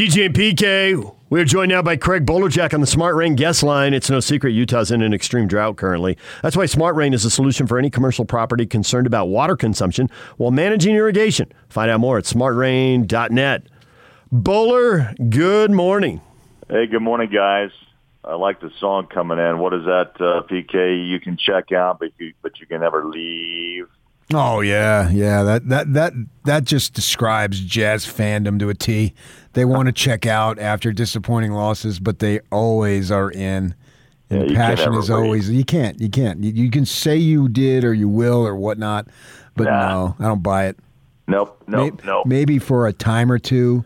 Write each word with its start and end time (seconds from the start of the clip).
DJ 0.00 0.24
and 0.24 0.34
PK. 0.34 1.14
We 1.28 1.42
are 1.42 1.44
joined 1.44 1.68
now 1.68 1.82
by 1.82 1.98
Craig 1.98 2.24
Bolerjack 2.24 2.72
on 2.72 2.80
the 2.80 2.86
Smart 2.86 3.14
Rain 3.16 3.34
guest 3.34 3.62
line. 3.62 3.92
It's 3.92 4.08
no 4.08 4.18
secret 4.18 4.52
Utah's 4.52 4.90
in 4.90 5.02
an 5.02 5.12
extreme 5.12 5.46
drought 5.46 5.76
currently. 5.76 6.16
That's 6.42 6.56
why 6.56 6.64
Smart 6.64 6.96
Rain 6.96 7.12
is 7.12 7.26
a 7.26 7.30
solution 7.30 7.66
for 7.66 7.78
any 7.78 7.90
commercial 7.90 8.24
property 8.24 8.64
concerned 8.64 9.06
about 9.06 9.26
water 9.26 9.56
consumption 9.56 10.08
while 10.38 10.52
managing 10.52 10.96
irrigation. 10.96 11.52
Find 11.68 11.90
out 11.90 12.00
more 12.00 12.16
at 12.16 12.24
smartrain.net. 12.24 13.66
Bowler, 14.32 15.14
good 15.28 15.70
morning. 15.70 16.22
Hey, 16.70 16.86
good 16.86 17.02
morning, 17.02 17.28
guys. 17.30 17.70
I 18.24 18.36
like 18.36 18.62
the 18.62 18.70
song 18.80 19.06
coming 19.06 19.38
in. 19.38 19.58
What 19.58 19.74
is 19.74 19.84
that, 19.84 20.12
uh, 20.18 20.44
PK? 20.50 21.10
You 21.10 21.20
can 21.20 21.36
check 21.36 21.72
out, 21.72 21.98
but 21.98 22.12
you 22.16 22.32
but 22.40 22.58
you 22.58 22.66
can 22.66 22.80
never 22.80 23.04
leave. 23.04 23.86
Oh 24.32 24.60
yeah, 24.60 25.10
yeah. 25.10 25.42
That 25.42 25.68
that 25.68 25.92
that 25.92 26.12
that 26.44 26.64
just 26.64 26.94
describes 26.94 27.60
jazz 27.60 28.06
fandom 28.06 28.58
to 28.60 28.68
a 28.68 28.74
T. 28.74 29.14
They 29.52 29.64
want 29.64 29.86
to 29.86 29.92
check 29.92 30.26
out 30.26 30.58
after 30.58 30.92
disappointing 30.92 31.52
losses, 31.52 31.98
but 31.98 32.20
they 32.20 32.40
always 32.52 33.10
are 33.10 33.30
in. 33.30 33.74
And 34.30 34.48
Yeah, 34.50 34.56
passion 34.56 34.94
is 34.94 35.10
always 35.10 35.50
you 35.50 35.64
can't 35.64 36.00
you 36.00 36.08
can't 36.08 36.44
you, 36.44 36.52
you 36.52 36.70
can 36.70 36.86
say 36.86 37.16
you 37.16 37.48
did 37.48 37.82
or 37.84 37.92
you 37.92 38.08
will 38.08 38.46
or 38.46 38.54
whatnot, 38.54 39.08
but 39.56 39.64
Nah. 39.64 39.88
no, 39.88 40.16
I 40.20 40.28
don't 40.28 40.42
buy 40.42 40.66
it. 40.66 40.78
Nope, 41.26 41.60
nope, 41.66 42.00
May- 42.02 42.06
nope. 42.06 42.26
Maybe 42.26 42.58
for 42.60 42.86
a 42.86 42.92
time 42.92 43.30
or 43.32 43.38
two, 43.40 43.84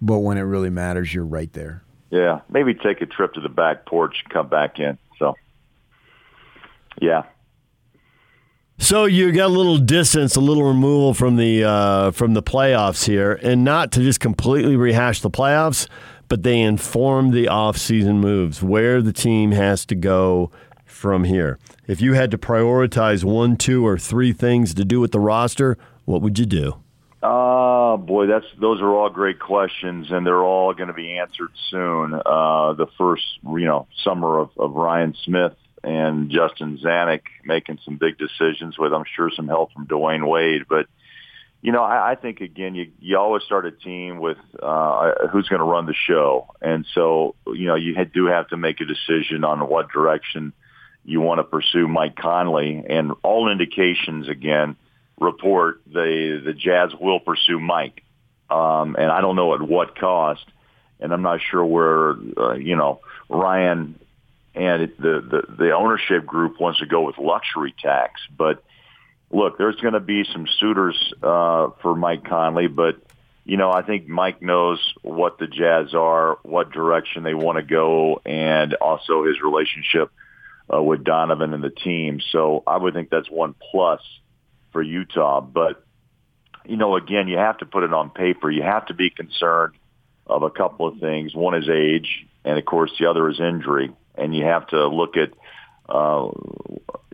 but 0.00 0.20
when 0.20 0.38
it 0.38 0.42
really 0.42 0.70
matters, 0.70 1.12
you're 1.12 1.24
right 1.26 1.52
there. 1.52 1.82
Yeah, 2.10 2.40
maybe 2.48 2.72
take 2.74 3.02
a 3.02 3.06
trip 3.06 3.34
to 3.34 3.40
the 3.40 3.48
back 3.50 3.84
porch 3.86 4.24
come 4.30 4.48
back 4.48 4.78
in. 4.78 4.96
So, 5.18 5.34
yeah, 7.00 7.24
So 8.78 9.04
you 9.04 9.30
got 9.32 9.46
a 9.46 9.48
little 9.48 9.78
distance, 9.78 10.36
a 10.36 10.40
little 10.40 10.64
removal 10.64 11.14
from 11.14 11.36
the 11.36 11.64
uh, 11.64 12.10
from 12.10 12.34
the 12.34 12.42
playoffs 12.42 13.06
here, 13.06 13.38
and 13.42 13.64
not 13.64 13.92
to 13.92 14.00
just 14.00 14.20
completely 14.20 14.76
rehash 14.76 15.20
the 15.20 15.30
playoffs, 15.30 15.88
but 16.28 16.42
they 16.42 16.60
inform 16.60 17.30
the 17.30 17.46
offseason 17.46 18.16
moves 18.16 18.62
where 18.62 19.00
the 19.00 19.12
team 19.12 19.52
has 19.52 19.86
to 19.86 19.94
go 19.94 20.50
from 20.84 21.24
here. 21.24 21.58
If 21.86 22.00
you 22.00 22.14
had 22.14 22.30
to 22.32 22.38
prioritize 22.38 23.24
one, 23.24 23.56
two, 23.56 23.86
or 23.86 23.96
three 23.96 24.32
things 24.32 24.74
to 24.74 24.84
do 24.84 25.00
with 25.00 25.12
the 25.12 25.20
roster, 25.20 25.78
what 26.04 26.20
would 26.22 26.38
you 26.38 26.46
do? 26.46 26.80
Oh 27.22 27.96
boy, 27.96 28.26
that's 28.26 28.44
those 28.60 28.82
are 28.82 28.92
all 28.92 29.08
great 29.08 29.38
questions, 29.38 30.08
and 30.10 30.26
they're 30.26 30.42
all 30.42 30.74
going 30.74 30.88
to 30.88 30.94
be 30.94 31.16
answered 31.16 31.50
soon. 31.70 32.14
Uh, 32.14 32.74
the 32.74 32.86
first, 32.98 33.24
you 33.44 33.66
know, 33.66 33.86
summer 34.02 34.40
of, 34.40 34.50
of 34.58 34.72
Ryan 34.72 35.14
Smith 35.24 35.54
and 35.84 36.30
Justin 36.30 36.78
Zanik 36.82 37.22
making 37.44 37.78
some 37.84 37.96
big 37.96 38.18
decisions 38.18 38.78
with, 38.78 38.92
I'm 38.92 39.04
sure, 39.14 39.30
some 39.34 39.48
help 39.48 39.72
from 39.72 39.86
Dwyane 39.86 40.26
Wade. 40.26 40.62
But 40.68 40.86
you 41.64 41.72
know, 41.72 41.82
I, 41.82 42.12
I 42.12 42.14
think 42.14 42.42
again, 42.42 42.74
you 42.74 42.92
you 43.00 43.16
always 43.18 43.42
start 43.44 43.64
a 43.64 43.70
team 43.70 44.18
with 44.18 44.36
uh, 44.62 45.28
who's 45.32 45.48
going 45.48 45.60
to 45.60 45.64
run 45.64 45.86
the 45.86 45.94
show, 45.94 46.54
and 46.60 46.84
so 46.94 47.36
you 47.46 47.66
know 47.66 47.74
you 47.74 47.94
had- 47.94 48.12
do 48.12 48.26
have 48.26 48.48
to 48.48 48.58
make 48.58 48.80
a 48.82 48.84
decision 48.84 49.44
on 49.44 49.60
what 49.60 49.90
direction 49.90 50.52
you 51.06 51.22
want 51.22 51.38
to 51.38 51.44
pursue 51.44 51.88
Mike 51.88 52.16
Conley, 52.16 52.84
and 52.86 53.12
all 53.22 53.50
indications 53.50 54.28
again 54.28 54.76
report 55.18 55.80
the 55.86 56.42
the 56.44 56.52
Jazz 56.52 56.90
will 57.00 57.18
pursue 57.18 57.58
Mike, 57.58 58.02
um, 58.50 58.96
and 58.98 59.10
I 59.10 59.22
don't 59.22 59.36
know 59.36 59.54
at 59.54 59.62
what 59.62 59.98
cost, 59.98 60.44
and 61.00 61.14
I'm 61.14 61.22
not 61.22 61.40
sure 61.50 61.64
where 61.64 62.10
uh, 62.36 62.54
you 62.54 62.76
know 62.76 63.00
Ryan 63.30 63.98
and 64.54 64.82
it, 64.82 65.00
the, 65.00 65.20
the 65.20 65.54
the 65.56 65.70
ownership 65.72 66.26
group 66.26 66.60
wants 66.60 66.80
to 66.80 66.86
go 66.86 67.02
with 67.02 67.18
luxury 67.18 67.74
tax, 67.80 68.20
but 68.36 68.62
look, 69.30 69.58
there's 69.58 69.76
going 69.76 69.94
to 69.94 70.00
be 70.00 70.24
some 70.32 70.46
suitors 70.60 71.12
uh, 71.22 71.70
for 71.82 71.94
Mike 71.96 72.24
Conley, 72.24 72.68
but 72.68 72.96
you 73.44 73.56
know 73.56 73.70
I 73.70 73.82
think 73.82 74.08
Mike 74.08 74.42
knows 74.42 74.80
what 75.02 75.38
the 75.38 75.46
Jazz 75.46 75.94
are, 75.94 76.38
what 76.42 76.72
direction 76.72 77.22
they 77.22 77.34
want 77.34 77.58
to 77.58 77.64
go, 77.64 78.20
and 78.24 78.74
also 78.74 79.24
his 79.24 79.40
relationship 79.42 80.10
uh, 80.72 80.82
with 80.82 81.04
Donovan 81.04 81.52
and 81.54 81.62
the 81.62 81.70
team. 81.70 82.20
So 82.32 82.62
I 82.66 82.76
would 82.76 82.94
think 82.94 83.10
that's 83.10 83.30
one 83.30 83.54
plus 83.70 84.00
for 84.72 84.82
Utah. 84.82 85.40
But, 85.40 85.84
you 86.64 86.76
know, 86.76 86.96
again, 86.96 87.28
you 87.28 87.38
have 87.38 87.58
to 87.58 87.66
put 87.66 87.82
it 87.82 87.92
on 87.92 88.10
paper. 88.10 88.50
You 88.50 88.62
have 88.62 88.86
to 88.86 88.94
be 88.94 89.10
concerned 89.10 89.74
of 90.26 90.42
a 90.42 90.50
couple 90.50 90.86
of 90.86 90.98
things. 91.00 91.34
One 91.34 91.54
is 91.54 91.68
age, 91.68 92.26
and 92.44 92.58
of 92.58 92.64
course 92.64 92.92
the 92.98 93.06
other 93.06 93.28
is 93.28 93.40
injury. 93.40 93.92
And 94.16 94.34
you 94.34 94.44
have 94.44 94.66
to 94.68 94.86
look 94.88 95.16
at, 95.16 95.30
uh, 95.88 96.30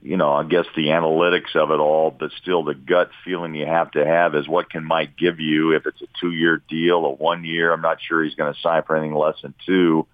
you 0.03 0.17
know, 0.17 0.33
I 0.33 0.45
guess 0.45 0.67
the 0.77 0.89
analytics 0.89 1.57
of 1.57 1.71
it 1.71 1.81
all, 1.81 2.11
but 2.11 2.31
still 2.41 2.65
the 2.65 2.75
gut 2.75 3.11
feeling 3.25 3.55
you 3.55 3.67
have 3.67 3.91
to 3.93 4.05
have 4.05 4.35
is 4.35 4.49
what 4.49 4.71
can 4.71 4.85
Mike 4.85 5.17
give 5.17 5.41
you 5.41 5.73
if 5.73 5.87
it's 5.87 6.01
a 6.03 6.07
two-year 6.21 6.63
deal, 6.69 7.05
a 7.05 7.11
one-year. 7.11 7.73
I'm 7.73 7.83
not 7.83 7.99
sure 8.07 8.23
he's 8.23 8.35
going 8.35 8.53
to 8.53 8.61
sign 8.61 8.83
for 8.87 8.97
anything 8.97 9.17
less 9.17 9.37
than 9.43 9.55
two. 9.67 10.07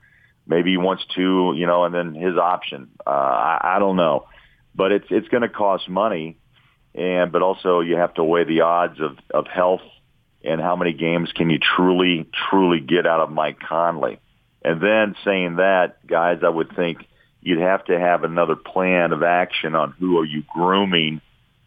Maybe 0.47 0.70
he 0.70 0.76
wants 0.76 1.04
two, 1.14 1.54
you 1.56 1.66
know, 1.66 1.84
and 1.84 1.94
then 1.94 2.14
his 2.14 2.36
option. 2.36 2.88
Uh, 3.04 3.10
I, 3.10 3.76
I 3.76 3.78
don't 3.80 3.97
know, 3.97 4.28
but 4.74 4.92
it's 4.92 5.06
it's 5.10 5.26
going 5.28 5.42
to 5.42 5.48
cost 5.48 5.88
money 5.88 6.36
and 6.97 7.30
but 7.30 7.42
also 7.42 7.80
you 7.80 7.97
have 7.97 8.14
to 8.14 8.24
weigh 8.24 8.44
the 8.44 8.62
odds 8.62 9.00
of 9.00 9.18
of 9.32 9.47
health 9.47 9.82
and 10.42 10.60
how 10.60 10.76
many 10.76 10.92
games 10.92 11.30
can 11.34 11.50
you 11.50 11.58
truly 11.58 12.26
truly 12.50 12.80
get 12.80 13.06
out 13.06 13.20
of 13.20 13.30
Mike 13.30 13.60
Conley. 13.60 14.18
And 14.66 14.81
then 14.81 15.15
saying 15.25 15.56
that, 15.56 16.04
guys, 16.04 16.41
I 16.44 16.49
would 16.49 16.75
think 16.75 17.06
you'd 17.41 17.60
have 17.60 17.84
to 17.84 17.97
have 17.97 18.25
another 18.25 18.56
plan 18.56 19.12
of 19.12 19.22
action 19.22 19.77
on 19.77 19.93
who 19.93 20.19
are 20.19 20.25
you 20.25 20.43
grooming 20.53 21.21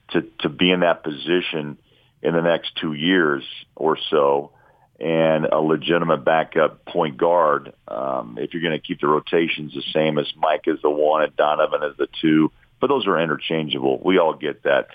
to 0.09 0.23
to 0.39 0.49
be 0.49 0.69
in 0.69 0.81
that 0.81 1.01
position 1.01 1.77
in 2.21 2.33
the 2.33 2.41
next 2.41 2.75
2 2.81 2.91
years 2.91 3.45
or 3.73 3.97
so 4.09 4.51
and 4.99 5.45
a 5.45 5.61
legitimate 5.61 6.25
backup 6.25 6.83
point 6.83 7.15
guard 7.15 7.71
um, 7.87 8.37
if 8.37 8.53
you're 8.53 8.61
going 8.61 8.77
to 8.77 8.85
keep 8.85 8.99
the 8.99 9.07
rotations 9.07 9.73
the 9.73 9.83
same 9.93 10.17
as 10.17 10.25
Mike 10.35 10.63
is 10.65 10.81
the 10.81 10.89
one 10.89 11.23
and 11.23 11.33
Donovan 11.37 11.83
is 11.83 11.95
the 11.95 12.07
two 12.21 12.51
but 12.81 12.87
those 12.87 13.07
are 13.07 13.17
interchangeable. 13.17 14.01
We 14.03 14.17
all 14.19 14.33
get 14.33 14.63
that 14.63 14.87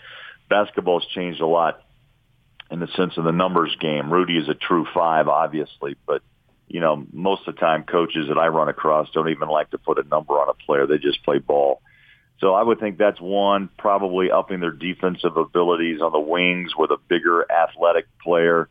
basketball's 0.51 1.07
changed 1.15 1.41
a 1.41 1.47
lot 1.47 1.81
in 2.71 2.81
the 2.81 2.89
sense 2.89 3.17
of 3.17 3.25
the 3.25 3.33
numbers 3.33 3.75
game. 3.81 4.13
Rudy 4.13 4.37
is 4.37 4.51
a 4.51 4.55
true 4.55 4.87
five, 4.93 5.27
obviously, 5.29 5.97
but 6.07 6.23
you 6.69 6.81
know, 6.81 7.05
most 7.13 7.47
of 7.47 7.55
the 7.55 7.61
time 7.61 7.85
coaches 7.85 8.29
that 8.29 8.39
I 8.39 8.49
run 8.49 8.69
across 8.69 9.11
don't 9.11 9.29
even 9.29 9.49
like 9.49 9.71
to 9.71 9.79
put 9.79 9.99
a 9.99 10.09
number 10.09 10.35
on 10.35 10.49
a 10.49 10.55
player. 10.55 10.87
They 10.87 10.99
just 10.99 11.23
play 11.25 11.39
ball. 11.39 11.81
So 12.41 12.55
I 12.55 12.63
would 12.63 12.81
think 12.81 12.99
that's 12.99 13.21
one, 13.21 13.71
probably 13.79 14.31
upping 14.31 14.61
their 14.61 14.73
defensive 14.73 15.37
abilities 15.37 16.01
on 16.01 16.13
the 16.13 16.21
wings 16.21 16.73
with 16.77 16.91
a 16.91 16.99
bigger 17.09 17.47
athletic 17.51 18.07
player. 18.23 18.69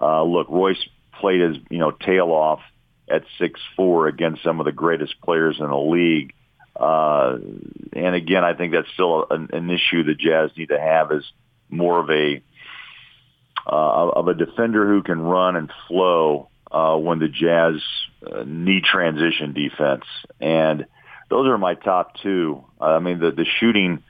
Uh, 0.00 0.24
look, 0.24 0.48
Royce 0.50 0.84
played 1.20 1.40
his, 1.40 1.56
you 1.70 1.78
know, 1.78 1.90
tail 1.90 2.30
off 2.30 2.60
at 3.08 3.22
six 3.38 3.60
four 3.76 4.08
against 4.08 4.42
some 4.42 4.60
of 4.60 4.66
the 4.66 4.72
greatest 4.72 5.20
players 5.22 5.56
in 5.60 5.66
the 5.66 5.76
league. 5.76 6.34
Uh, 6.74 7.38
and 7.92 8.14
again, 8.14 8.42
I 8.42 8.54
think 8.54 8.72
that's 8.72 8.90
still 8.94 9.26
an, 9.30 9.50
an 9.52 9.70
issue 9.70 10.02
the 10.02 10.14
Jazz 10.14 10.50
need 10.56 10.70
to 10.70 10.80
have 10.80 11.12
is 11.12 11.24
more 11.68 12.00
of 12.00 12.10
a 12.10 12.42
uh, 13.66 14.10
of 14.10 14.28
a 14.28 14.34
defender 14.34 14.86
who 14.86 15.02
can 15.02 15.20
run 15.20 15.56
and 15.56 15.70
flow 15.88 16.48
uh, 16.74 16.96
when 16.96 17.20
the 17.20 17.28
Jazz 17.28 17.80
uh, 18.26 18.42
need 18.44 18.82
transition 18.82 19.52
defense. 19.52 20.04
And 20.40 20.86
those 21.30 21.46
are 21.46 21.56
my 21.56 21.74
top 21.74 22.16
two. 22.16 22.64
I 22.80 22.98
mean, 22.98 23.20
the 23.20 23.30
the 23.30 23.46
shooting, 23.60 24.02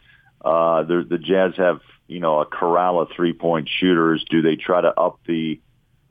uh, 0.43 0.83
the 0.85 1.07
the 1.09 1.19
Jazz 1.19 1.53
have 1.59 1.81
you 2.07 2.21
know 2.21 2.41
a 2.41 2.47
corral 2.47 3.01
of 3.01 3.11
three 3.15 3.35
point 3.35 3.69
shooters. 3.69 4.25
Do 4.31 4.41
they 4.41 4.57
try 4.57 4.81
to 4.81 4.99
up 4.99 5.21
the 5.27 5.61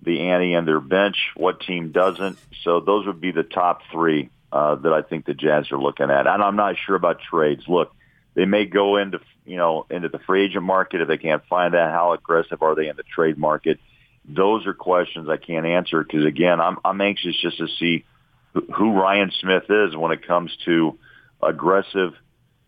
the 0.03 0.30
ante 0.30 0.56
on 0.56 0.66
their 0.66 0.80
bench? 0.80 1.18
What 1.36 1.59
team 1.62 1.92
doesn't? 1.92 2.38
So 2.63 2.81
those 2.81 3.08
would 3.08 3.19
be 3.19 3.31
the 3.31 3.44
top 3.44 3.81
three 3.92 4.30
uh, 4.52 4.75
that 4.75 4.94
I 4.94 5.02
think 5.02 5.25
the 5.25 5.34
Jazz 5.34 5.72
are 5.72 5.80
looking 5.80 6.12
at. 6.12 6.28
And 6.28 6.44
I'm 6.44 6.56
not 6.56 6.75
sure 6.86 6.96
about 6.96 7.19
trades. 7.19 7.63
Look, 7.68 7.96
they 8.36 8.46
may 8.46 8.66
go 8.66 8.97
into 8.97 9.22
you 9.44 9.58
know 9.58 9.88
into 9.90 10.09
the 10.09 10.19
free 10.19 10.46
agent 10.46 10.63
market 10.63 11.02
if 11.02 11.08
they 11.08 11.18
can't 11.18 11.44
find 11.47 11.74
that. 11.74 11.92
How 11.92 12.13
aggressive 12.13 12.62
are 12.62 12.75
they 12.75 12.90
in 12.90 12.96
the 12.96 13.03
trade 13.03 13.40
market? 13.40 13.80
Those 14.25 14.66
are 14.67 14.73
questions 14.73 15.28
I 15.29 15.38
can't 15.38 15.66
answer 15.66 16.03
because 16.03 16.25
again, 16.25 16.61
I'm 16.61 16.78
I'm 16.85 17.01
anxious 17.01 17.35
just 17.41 17.57
to 17.57 17.67
see 17.79 18.06
who- 18.53 18.94
Ryan 18.94 19.31
Smith 19.42 19.63
is 19.69 19.95
when 19.95 20.12
it 20.12 20.25
comes 20.25 20.56
to 20.65 20.98
aggressive 21.42 22.13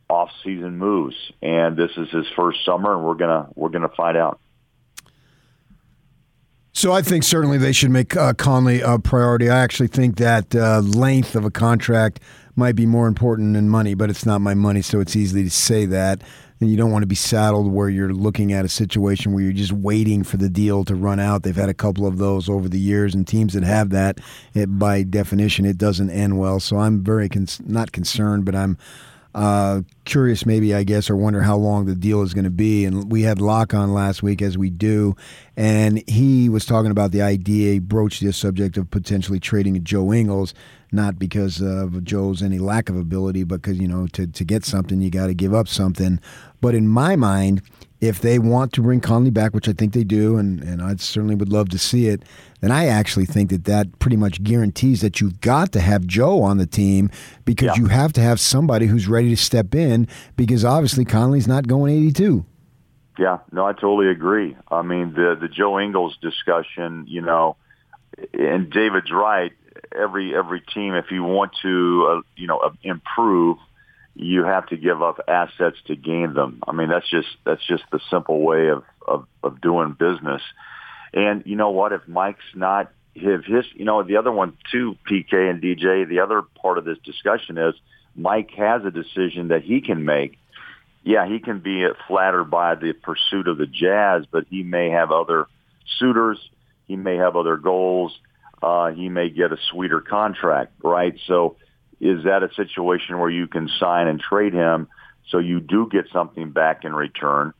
off-season 0.09 0.77
moves. 0.77 1.15
And 1.41 1.77
this 1.77 1.91
is 1.97 2.09
his 2.09 2.25
first 2.35 2.63
summer, 2.65 2.93
and 2.93 3.03
we're 3.05 3.15
gonna 3.15 3.47
we're 3.55 3.69
gonna 3.69 3.89
find 3.89 4.17
out. 4.17 4.39
So 6.73 6.91
I 6.91 7.01
think 7.01 7.23
certainly 7.23 7.57
they 7.57 7.71
should 7.71 7.91
make 7.91 8.17
uh, 8.17 8.33
Conley 8.33 8.81
a 8.81 8.99
priority. 8.99 9.49
I 9.49 9.59
actually 9.59 9.87
think 9.87 10.17
that 10.17 10.53
uh, 10.53 10.81
length 10.81 11.35
of 11.35 11.45
a 11.45 11.51
contract 11.51 12.19
might 12.57 12.75
be 12.75 12.85
more 12.85 13.07
important 13.07 13.53
than 13.53 13.69
money, 13.69 13.93
but 13.93 14.09
it's 14.09 14.25
not 14.25 14.41
my 14.41 14.53
money, 14.53 14.81
so 14.81 14.99
it's 14.99 15.15
easy 15.15 15.43
to 15.43 15.49
say 15.49 15.85
that. 15.85 16.21
And 16.65 16.71
you 16.71 16.77
don't 16.77 16.89
want 16.89 17.03
to 17.03 17.07
be 17.07 17.13
saddled 17.13 17.71
where 17.71 17.89
you're 17.89 18.11
looking 18.11 18.51
at 18.51 18.65
a 18.65 18.69
situation 18.69 19.33
where 19.33 19.43
you're 19.43 19.53
just 19.53 19.71
waiting 19.71 20.23
for 20.23 20.37
the 20.37 20.49
deal 20.49 20.83
to 20.85 20.95
run 20.95 21.19
out. 21.19 21.43
They've 21.43 21.55
had 21.55 21.69
a 21.69 21.75
couple 21.75 22.07
of 22.07 22.17
those 22.17 22.49
over 22.49 22.67
the 22.67 22.79
years, 22.79 23.13
and 23.13 23.27
teams 23.27 23.53
that 23.53 23.61
have 23.61 23.91
that, 23.91 24.17
it, 24.55 24.79
by 24.79 25.03
definition, 25.03 25.65
it 25.65 25.77
doesn't 25.77 26.09
end 26.09 26.39
well. 26.39 26.59
So 26.59 26.77
I'm 26.77 27.03
very 27.03 27.29
cons- 27.29 27.61
not 27.63 27.91
concerned, 27.91 28.45
but 28.45 28.55
I'm 28.55 28.79
uh, 29.35 29.81
curious, 30.05 30.45
maybe 30.45 30.73
I 30.73 30.83
guess, 30.85 31.09
or 31.09 31.17
wonder 31.17 31.41
how 31.41 31.57
long 31.57 31.85
the 31.85 31.93
deal 31.93 32.21
is 32.21 32.33
going 32.33 32.45
to 32.45 32.49
be. 32.49 32.85
And 32.85 33.11
we 33.11 33.23
had 33.23 33.41
Locke 33.41 33.73
on 33.73 33.93
last 33.93 34.23
week, 34.23 34.41
as 34.41 34.57
we 34.57 34.69
do, 34.69 35.13
and 35.57 36.01
he 36.07 36.47
was 36.47 36.65
talking 36.65 36.89
about 36.89 37.11
the 37.11 37.21
idea, 37.21 37.73
he 37.73 37.79
broached 37.79 38.21
the 38.21 38.31
subject 38.31 38.77
of 38.77 38.89
potentially 38.89 39.41
trading 39.41 39.83
Joe 39.83 40.13
Ingles, 40.13 40.53
not 40.93 41.19
because 41.19 41.61
of 41.61 42.01
Joe's 42.05 42.41
any 42.41 42.59
lack 42.59 42.87
of 42.87 42.95
ability, 42.95 43.43
but 43.43 43.61
because 43.61 43.77
you 43.77 43.89
know 43.89 44.07
to 44.13 44.25
to 44.25 44.45
get 44.45 44.63
something 44.63 45.01
you 45.01 45.09
got 45.09 45.27
to 45.27 45.33
give 45.33 45.53
up 45.53 45.67
something. 45.67 46.21
But 46.61 46.73
in 46.73 46.87
my 46.87 47.17
mind, 47.17 47.61
if 48.01 48.21
they 48.21 48.39
want 48.39 48.73
to 48.73 48.81
bring 48.81 48.99
Conley 48.99 49.31
back, 49.31 49.53
which 49.53 49.69
I 49.69 49.73
think 49.73 49.93
they 49.93 50.03
do, 50.03 50.37
and, 50.37 50.61
and 50.61 50.81
I 50.81 50.95
certainly 50.95 51.35
would 51.35 51.51
love 51.51 51.69
to 51.69 51.79
see 51.79 52.07
it, 52.07 52.23
then 52.61 52.71
I 52.71 52.87
actually 52.87 53.25
think 53.25 53.49
that 53.51 53.65
that 53.65 53.99
pretty 53.99 54.17
much 54.17 54.43
guarantees 54.43 55.01
that 55.01 55.21
you've 55.21 55.39
got 55.41 55.71
to 55.73 55.79
have 55.79 56.05
Joe 56.05 56.41
on 56.41 56.57
the 56.57 56.65
team 56.65 57.09
because 57.45 57.77
yeah. 57.77 57.83
you 57.83 57.87
have 57.87 58.13
to 58.13 58.21
have 58.21 58.39
somebody 58.39 58.87
who's 58.87 59.07
ready 59.07 59.29
to 59.29 59.37
step 59.37 59.73
in 59.73 60.07
because 60.35 60.65
obviously 60.65 61.05
Conley's 61.05 61.47
not 61.47 61.67
going 61.67 61.95
82. 61.95 62.45
Yeah, 63.17 63.39
no, 63.51 63.65
I 63.65 63.73
totally 63.73 64.09
agree. 64.09 64.57
I 64.69 64.81
mean, 64.81 65.13
the 65.13 65.37
the 65.39 65.47
Joe 65.47 65.79
Ingles 65.79 66.17
discussion, 66.21 67.05
you 67.07 67.21
know, 67.21 67.55
and 68.33 68.69
David's 68.69 69.11
right. 69.11 69.53
Every 69.97 70.35
every 70.35 70.61
team, 70.61 70.95
if 70.95 71.11
you 71.11 71.23
want 71.23 71.53
to, 71.61 72.07
uh, 72.09 72.21
you 72.35 72.47
know, 72.47 72.73
improve, 72.83 73.57
you 74.15 74.43
have 74.45 74.67
to 74.67 74.77
give 74.77 75.01
up 75.01 75.19
assets 75.27 75.77
to 75.87 75.95
gain 75.95 76.33
them. 76.33 76.61
I 76.67 76.71
mean, 76.71 76.89
that's 76.89 77.09
just 77.09 77.27
that's 77.45 77.65
just 77.67 77.83
the 77.91 77.99
simple 78.09 78.41
way 78.41 78.69
of 78.69 78.83
of, 79.05 79.27
of 79.43 79.61
doing 79.61 79.95
business. 79.97 80.41
And 81.13 81.43
you 81.45 81.55
know 81.55 81.71
what? 81.71 81.93
If 81.93 82.07
Mike's 82.07 82.43
not 82.55 82.91
if 83.15 83.45
his, 83.45 83.65
you 83.73 83.85
know, 83.85 84.03
the 84.03 84.17
other 84.17 84.31
one 84.31 84.57
too, 84.71 84.97
PK 85.09 85.49
and 85.49 85.61
DJ. 85.61 86.07
The 86.07 86.19
other 86.19 86.41
part 86.41 86.77
of 86.77 86.85
this 86.85 86.97
discussion 87.03 87.57
is 87.57 87.73
Mike 88.15 88.51
has 88.57 88.83
a 88.85 88.91
decision 88.91 89.49
that 89.49 89.63
he 89.63 89.81
can 89.81 90.03
make. 90.05 90.37
Yeah, 91.03 91.27
he 91.27 91.39
can 91.39 91.59
be 91.59 91.85
flattered 92.07 92.45
by 92.45 92.75
the 92.75 92.93
pursuit 92.93 93.47
of 93.47 93.57
the 93.57 93.67
Jazz, 93.67 94.25
but 94.29 94.45
he 94.49 94.63
may 94.63 94.89
have 94.89 95.11
other 95.11 95.45
suitors. 95.99 96.39
He 96.87 96.95
may 96.95 97.15
have 97.17 97.35
other 97.35 97.57
goals. 97.57 98.17
Uh, 98.61 98.91
he 98.91 99.09
may 99.09 99.29
get 99.29 99.51
a 99.51 99.57
sweeter 99.71 100.01
contract, 100.01 100.73
right? 100.83 101.15
So 101.27 101.57
is 101.99 102.23
that 102.25 102.43
a 102.43 102.53
situation 102.55 103.19
where 103.19 103.29
you 103.29 103.47
can 103.47 103.69
sign 103.79 104.07
and 104.07 104.19
trade 104.19 104.53
him 104.53 104.87
so 105.29 105.37
you 105.37 105.59
do 105.59 105.87
get 105.89 106.05
something 106.11 106.51
back 106.51 106.83
in 106.83 106.93
return? 106.93 107.53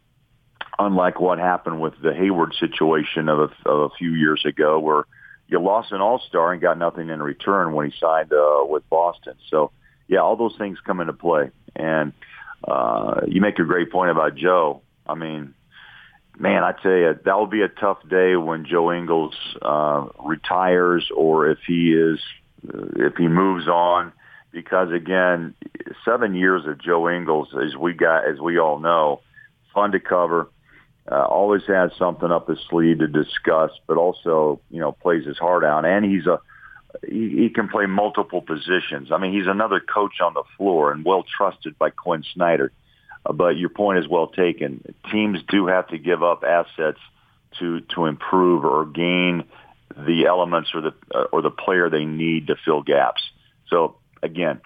Unlike 0.78 1.22
what 1.22 1.40
happened 1.40 1.80
with 1.80 1.94
the 2.02 2.14
Hayward 2.14 2.54
situation 2.60 3.30
of 3.30 3.40
a, 3.40 3.70
of 3.70 3.92
a 3.92 3.96
few 3.98 4.12
years 4.12 4.44
ago, 4.46 4.80
where 4.80 5.06
you 5.48 5.60
lost 5.60 5.92
an 5.92 6.02
All-Star 6.02 6.52
and 6.52 6.62
got 6.62 6.78
nothing 6.78 7.10
in 7.10 7.22
return 7.22 7.74
when 7.74 7.90
he 7.90 7.98
signed 8.00 8.34
uh, 8.34 8.66
with 8.66 8.88
Boston. 8.90 9.36
So, 9.50 9.72
yeah, 10.08 10.20
all 10.20 10.36
those 10.36 10.58
things 10.58 10.78
come 10.86 11.00
into 11.00 11.14
play. 11.14 11.52
And 11.76 12.14
uh, 12.68 13.22
you 13.28 13.42
make 13.42 13.60
a 13.60 13.64
great 13.64 13.92
point 13.92 14.12
about 14.12 14.36
Joe. 14.36 14.82
I 15.08 15.16
mean, 15.16 15.54
man, 16.38 16.64
I 16.64 16.74
tell 16.74 16.92
you, 16.92 17.18
that 17.24 17.38
will 17.38 17.48
be 17.48 17.62
a 17.62 17.70
tough 17.70 18.00
day 18.10 18.36
when 18.36 18.66
Joe 18.66 18.92
Ingles 18.92 19.36
uh, 19.62 20.08
retires, 20.24 21.10
or 21.16 21.50
if 21.50 21.60
he 21.66 21.94
is, 21.94 22.20
if 22.64 23.16
he 23.16 23.28
moves 23.28 23.68
on 23.68 24.12
because 24.56 24.90
again, 24.94 25.54
seven 26.06 26.34
years 26.34 26.66
of 26.66 26.82
Joe 26.82 27.10
Ingles, 27.10 27.50
as 27.54 27.76
we 27.76 27.94
got, 27.94 28.28
as 28.28 28.40
we 28.40 28.58
all 28.58 28.80
know, 28.80 29.22
fun 29.74 29.92
to 29.92 30.00
cover. 30.00 30.50
Uh, 31.12 31.24
always 31.24 31.62
has 31.68 31.92
something 32.00 32.32
up 32.32 32.48
his 32.48 32.58
sleeve 32.68 32.98
to 32.98 33.08
discuss, 33.08 33.70
but 33.86 33.98
also 33.98 34.60
you 34.72 34.80
know 34.80 34.94
plays 34.94 35.24
his 35.24 35.38
heart 35.38 35.64
out, 35.64 35.86
and 35.86 36.04
he's 36.04 36.26
a 36.26 36.40
he, 37.08 37.44
he 37.44 37.50
can 37.50 37.68
play 37.68 37.86
multiple 37.86 38.42
positions. 38.42 39.12
I 39.12 39.20
mean, 39.20 39.34
he's 39.34 39.46
another 39.46 39.80
coach 39.80 40.22
on 40.24 40.34
the 40.34 40.44
floor 40.58 40.92
and 40.92 41.06
well 41.06 41.24
trusted 41.38 41.78
by 41.78 41.92
Quinn 41.92 42.24
Snyder. 42.34 42.72
Uh, 43.24 43.34
but 43.34 43.58
your 43.58 43.70
point 43.70 44.00
is 44.00 44.08
well 44.08 44.28
taken. 44.28 44.96
Teams 45.12 45.40
do 45.48 45.68
have 45.68 45.90
to 45.90 46.00
give 46.00 46.24
up 46.24 46.44
assets 46.44 47.00
to 47.60 47.82
to 47.94 48.06
improve 48.06 48.64
or 48.64 48.86
gain 48.86 49.44
the 49.96 50.26
elements 50.28 50.72
or 50.74 50.82
the 50.82 50.94
uh, 51.14 51.26
or 51.32 51.42
the 51.42 51.52
player 51.52 51.90
they 51.90 52.06
need 52.06 52.48
to 52.48 52.56
fill 52.66 52.82
gaps. 52.82 53.22
So 53.70 53.98
again, 54.26 54.62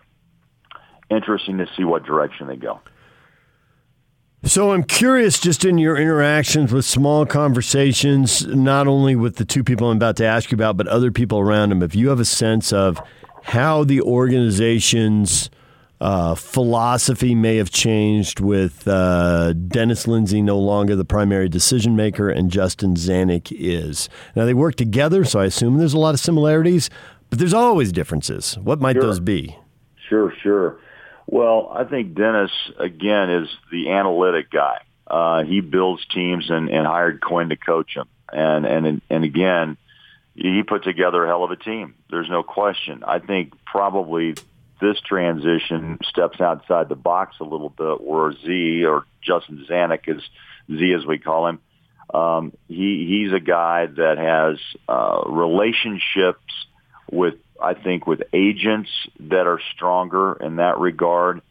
interesting 1.10 1.58
to 1.60 1.68
see 1.78 1.84
what 1.84 2.04
direction 2.04 2.48
they 2.48 2.56
go. 2.56 2.80
So 4.44 4.72
I'm 4.72 4.84
curious, 4.84 5.38
just 5.38 5.66
in 5.66 5.78
your 5.78 5.98
interactions 5.98 6.72
with 6.72 6.86
small 6.86 7.26
conversations, 7.26 8.48
not 8.48 8.88
only 8.88 9.16
with 9.16 9.36
the 9.36 9.44
two 9.44 9.66
people 9.66 9.92
I'm 9.92 9.98
about 9.98 10.16
to 10.18 10.26
ask 10.26 10.50
you 10.50 10.56
about, 10.56 10.78
but 10.78 10.88
other 10.88 11.12
people 11.12 11.40
around 11.40 11.70
them, 11.70 11.84
if 11.84 11.94
you 11.94 12.08
have 12.08 12.22
a 12.22 12.26
sense 12.26 12.72
of 12.72 13.02
how 13.44 13.84
the 13.84 14.02
organization's 14.02 15.50
uh, 16.00 16.36
philosophy 16.36 17.36
may 17.36 17.58
have 17.58 17.70
changed 17.70 18.40
with 18.40 18.88
uh, 18.88 19.52
Dennis 19.52 20.08
Lindsay 20.08 20.42
no 20.42 20.58
longer 20.58 20.96
the 20.96 21.04
primary 21.04 21.50
decision 21.50 21.98
maker 21.98 22.30
and 22.30 22.50
Justin 22.50 22.96
Zanik 22.96 23.52
is. 23.52 24.08
Now, 24.36 24.46
they 24.46 24.54
work 24.54 24.76
together, 24.76 25.26
so 25.26 25.42
I 25.42 25.46
assume 25.46 25.78
there's 25.78 25.94
a 25.94 26.00
lot 26.00 26.14
of 26.14 26.22
similarities, 26.22 26.90
but 27.30 27.40
there's 27.40 27.54
always 27.54 27.92
differences. 27.92 28.58
What 28.58 28.80
might 28.80 28.94
sure. 28.94 29.04
those 29.04 29.20
be? 29.20 29.58
Sure, 30.08 30.34
sure. 30.42 30.80
Well, 31.28 31.72
I 31.74 31.84
think 31.84 32.16
Dennis 32.16 32.52
again 32.80 33.30
is 33.30 33.50
the 33.72 33.92
analytic 33.92 34.50
guy. 34.50 34.80
Uh, 35.06 35.44
he 35.44 35.62
builds 35.62 36.06
teams 36.08 36.50
and, 36.50 36.70
and 36.70 36.86
hired 36.86 37.22
Quinn 37.22 37.50
to 37.50 37.56
coach 37.56 37.96
them, 37.96 38.08
and 38.32 38.66
and 38.66 39.02
and 39.10 39.24
again, 39.24 39.78
he 40.36 40.64
put 40.64 40.84
together 40.84 41.24
a 41.24 41.28
hell 41.28 41.44
of 41.44 41.52
a 41.52 41.56
team. 41.56 41.96
There's 42.10 42.30
no 42.30 42.44
question. 42.44 43.04
I 43.06 43.20
think 43.20 43.54
probably 43.66 44.36
this 44.82 45.00
transition 45.02 46.00
steps 46.04 46.40
outside 46.40 46.90
the 46.90 46.96
box 46.96 47.36
a 47.40 47.44
little 47.44 47.70
bit, 47.70 48.02
where 48.02 48.34
Z 48.34 48.86
or 48.86 49.06
Justin 49.22 49.66
Zanik 49.70 50.08
is 50.08 50.24
Z 50.72 50.94
as 50.94 51.06
we 51.06 51.20
call 51.20 51.48
him. 51.48 51.60
Um, 52.12 52.54
he 52.68 53.06
he's 53.08 53.34
a 53.34 53.40
guy 53.40 53.86
that 53.86 54.18
has 54.18 54.58
uh, 54.88 55.22
relationships 55.28 56.54
with 57.12 57.36
I 57.62 57.74
think 57.74 58.08
with 58.08 58.22
agents 58.34 58.90
that 59.20 59.46
are 59.48 59.60
stronger 59.76 60.34
in 60.34 60.58
that 60.58 60.80
regard, 60.80 61.42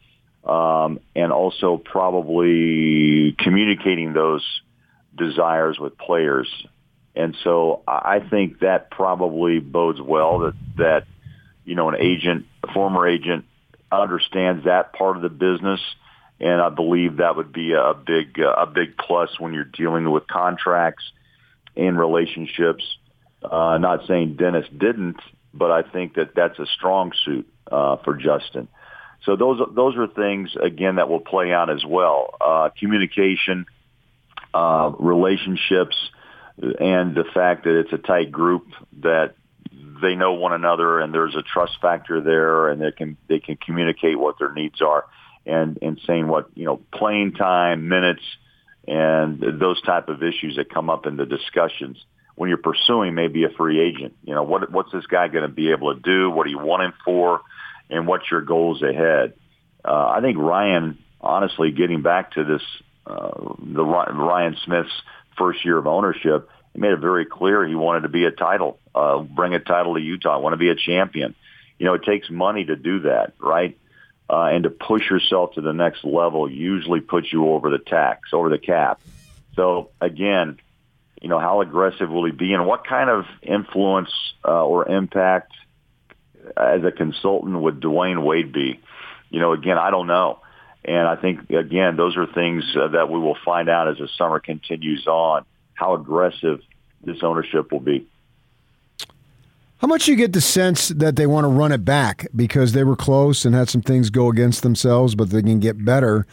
um, 0.43 0.99
and 1.15 1.31
also 1.31 1.77
probably 1.77 3.35
communicating 3.37 4.13
those 4.13 4.43
desires 5.15 5.77
with 5.79 5.97
players. 5.97 6.47
And 7.15 7.35
so 7.43 7.81
I 7.87 8.19
think 8.19 8.59
that 8.59 8.91
probably 8.91 9.59
bodes 9.59 10.01
well 10.01 10.39
that 10.39 10.53
that 10.77 11.03
you 11.65 11.75
know 11.75 11.89
an 11.89 11.95
agent, 11.99 12.45
a 12.63 12.71
former 12.73 13.07
agent, 13.07 13.45
understands 13.91 14.65
that 14.65 14.93
part 14.93 15.17
of 15.17 15.21
the 15.21 15.29
business, 15.29 15.81
and 16.39 16.61
I 16.61 16.69
believe 16.69 17.17
that 17.17 17.35
would 17.35 17.51
be 17.51 17.73
a 17.73 17.93
big 17.93 18.39
a 18.39 18.65
big 18.65 18.97
plus 18.97 19.39
when 19.39 19.53
you're 19.53 19.65
dealing 19.65 20.09
with 20.09 20.27
contracts 20.27 21.03
and 21.75 21.99
relationships. 21.99 22.83
Uh, 23.43 23.77
not 23.77 24.05
saying 24.07 24.35
Dennis 24.35 24.65
didn't, 24.77 25.17
but 25.53 25.71
I 25.71 25.83
think 25.83 26.15
that 26.15 26.35
that's 26.35 26.59
a 26.59 26.65
strong 26.77 27.11
suit 27.25 27.47
uh, 27.71 27.97
for 27.97 28.15
Justin. 28.15 28.67
So 29.25 29.35
those 29.35 29.59
those 29.75 29.97
are 29.97 30.07
things 30.07 30.55
again 30.61 30.95
that 30.95 31.09
will 31.09 31.19
play 31.19 31.51
out 31.51 31.69
as 31.69 31.83
well. 31.85 32.35
Uh, 32.39 32.69
communication, 32.79 33.65
uh, 34.53 34.91
relationships, 34.97 35.95
and 36.57 37.15
the 37.15 37.25
fact 37.33 37.65
that 37.65 37.79
it's 37.79 37.91
a 37.93 37.97
tight 37.97 38.31
group 38.31 38.67
that 39.01 39.35
they 40.01 40.15
know 40.15 40.33
one 40.33 40.53
another 40.53 40.99
and 40.99 41.13
there's 41.13 41.35
a 41.35 41.41
trust 41.41 41.73
factor 41.81 42.21
there, 42.21 42.69
and 42.69 42.81
they 42.81 42.91
can 42.91 43.17
they 43.27 43.39
can 43.39 43.57
communicate 43.57 44.17
what 44.17 44.39
their 44.39 44.53
needs 44.53 44.81
are, 44.81 45.05
and 45.45 45.77
and 45.81 45.99
saying 46.07 46.27
what 46.27 46.49
you 46.55 46.65
know 46.65 46.79
playing 46.93 47.33
time, 47.33 47.89
minutes, 47.89 48.23
and 48.87 49.43
those 49.59 49.81
type 49.81 50.07
of 50.07 50.23
issues 50.23 50.55
that 50.55 50.73
come 50.73 50.89
up 50.89 51.05
in 51.05 51.17
the 51.17 51.25
discussions 51.25 51.97
when 52.39 52.47
you're 52.47 52.57
pursuing 52.57 53.15
maybe 53.15 53.43
a 53.43 53.49
free 53.49 53.81
agent. 53.81 54.15
You 54.23 54.33
know, 54.33 54.43
what 54.43 54.71
what's 54.71 54.93
this 54.93 55.05
guy 55.07 55.27
going 55.27 55.41
to 55.41 55.53
be 55.53 55.71
able 55.71 55.93
to 55.93 55.99
do? 55.99 56.29
What 56.31 56.45
do 56.45 56.51
you 56.51 56.57
want 56.57 56.83
him 56.83 56.93
for? 57.03 57.41
And 57.89 58.07
what's 58.07 58.31
your 58.31 58.39
goals 58.39 58.81
ahead? 58.81 59.33
Uh, 59.83 60.07
I 60.07 60.21
think 60.21 60.37
Ryan, 60.37 60.97
honestly, 61.19 61.71
getting 61.71 62.01
back 62.01 62.31
to 62.35 62.45
this, 62.45 62.61
uh, 63.05 63.55
the 63.61 63.83
Ryan 63.83 64.55
Smith's 64.63 65.01
first 65.37 65.65
year 65.65 65.77
of 65.77 65.85
ownership, 65.85 66.49
he 66.73 66.79
made 66.79 66.93
it 66.93 66.99
very 66.99 67.25
clear 67.25 67.67
he 67.67 67.75
wanted 67.75 68.03
to 68.03 68.09
be 68.09 68.23
a 68.23 68.31
title, 68.31 68.79
uh, 68.95 69.17
bring 69.19 69.53
a 69.53 69.59
title 69.59 69.95
to 69.95 70.01
Utah, 70.01 70.39
want 70.39 70.53
to 70.53 70.57
be 70.57 70.69
a 70.69 70.75
champion. 70.75 71.35
You 71.77 71.87
know, 71.87 71.95
it 71.95 72.03
takes 72.05 72.29
money 72.29 72.63
to 72.63 72.77
do 72.77 73.01
that, 73.01 73.33
right? 73.37 73.77
Uh, 74.29 74.43
and 74.53 74.63
to 74.63 74.69
push 74.69 75.09
yourself 75.09 75.55
to 75.55 75.61
the 75.61 75.73
next 75.73 76.05
level 76.05 76.49
usually 76.49 77.01
puts 77.01 77.33
you 77.33 77.49
over 77.49 77.69
the 77.69 77.79
tax, 77.79 78.29
over 78.31 78.47
the 78.47 78.59
cap. 78.59 79.01
So 79.57 79.89
again, 79.99 80.59
you 81.21 81.27
know, 81.27 81.39
how 81.39 81.61
aggressive 81.61 82.09
will 82.09 82.25
he 82.25 82.31
be 82.31 82.53
and 82.53 82.65
what 82.65 82.85
kind 82.87 83.09
of 83.09 83.25
influence 83.41 84.11
uh, 84.45 84.65
or 84.65 84.87
impact 84.87 85.51
as 86.55 86.83
a 86.83 86.91
consultant 86.91 87.59
would 87.59 87.81
Dwyane 87.81 88.23
Wade 88.23 88.53
be? 88.53 88.79
You 89.29 89.39
know, 89.39 89.53
again, 89.53 89.77
I 89.77 89.91
don't 89.91 90.07
know. 90.07 90.39
And 90.85 91.07
I 91.07 91.17
think, 91.17 91.49
again, 91.49 91.97
those 91.97 92.15
are 92.15 92.25
things 92.25 92.63
uh, 92.75 92.87
that 92.89 93.09
we 93.09 93.19
will 93.19 93.37
find 93.43 93.69
out 93.69 93.89
as 93.89 93.97
the 93.97 94.07
summer 94.17 94.39
continues 94.39 95.05
on, 95.07 95.45
how 95.73 95.93
aggressive 95.93 96.61
this 97.03 97.17
ownership 97.21 97.71
will 97.71 97.81
be. 97.81 98.07
How 99.79 99.87
much 99.87 100.07
you 100.07 100.15
get 100.15 100.33
the 100.33 100.41
sense 100.41 100.89
that 100.89 101.15
they 101.15 101.25
want 101.27 101.45
to 101.45 101.49
run 101.49 101.71
it 101.71 101.85
back 101.85 102.27
because 102.35 102.73
they 102.73 102.83
were 102.83 102.97
close 102.97 103.45
and 103.45 103.55
had 103.55 103.69
some 103.69 103.81
things 103.81 104.09
go 104.09 104.29
against 104.29 104.61
themselves, 104.61 105.15
but 105.15 105.29
they 105.29 105.41
can 105.41 105.59
get 105.59 105.85
better. 105.85 106.25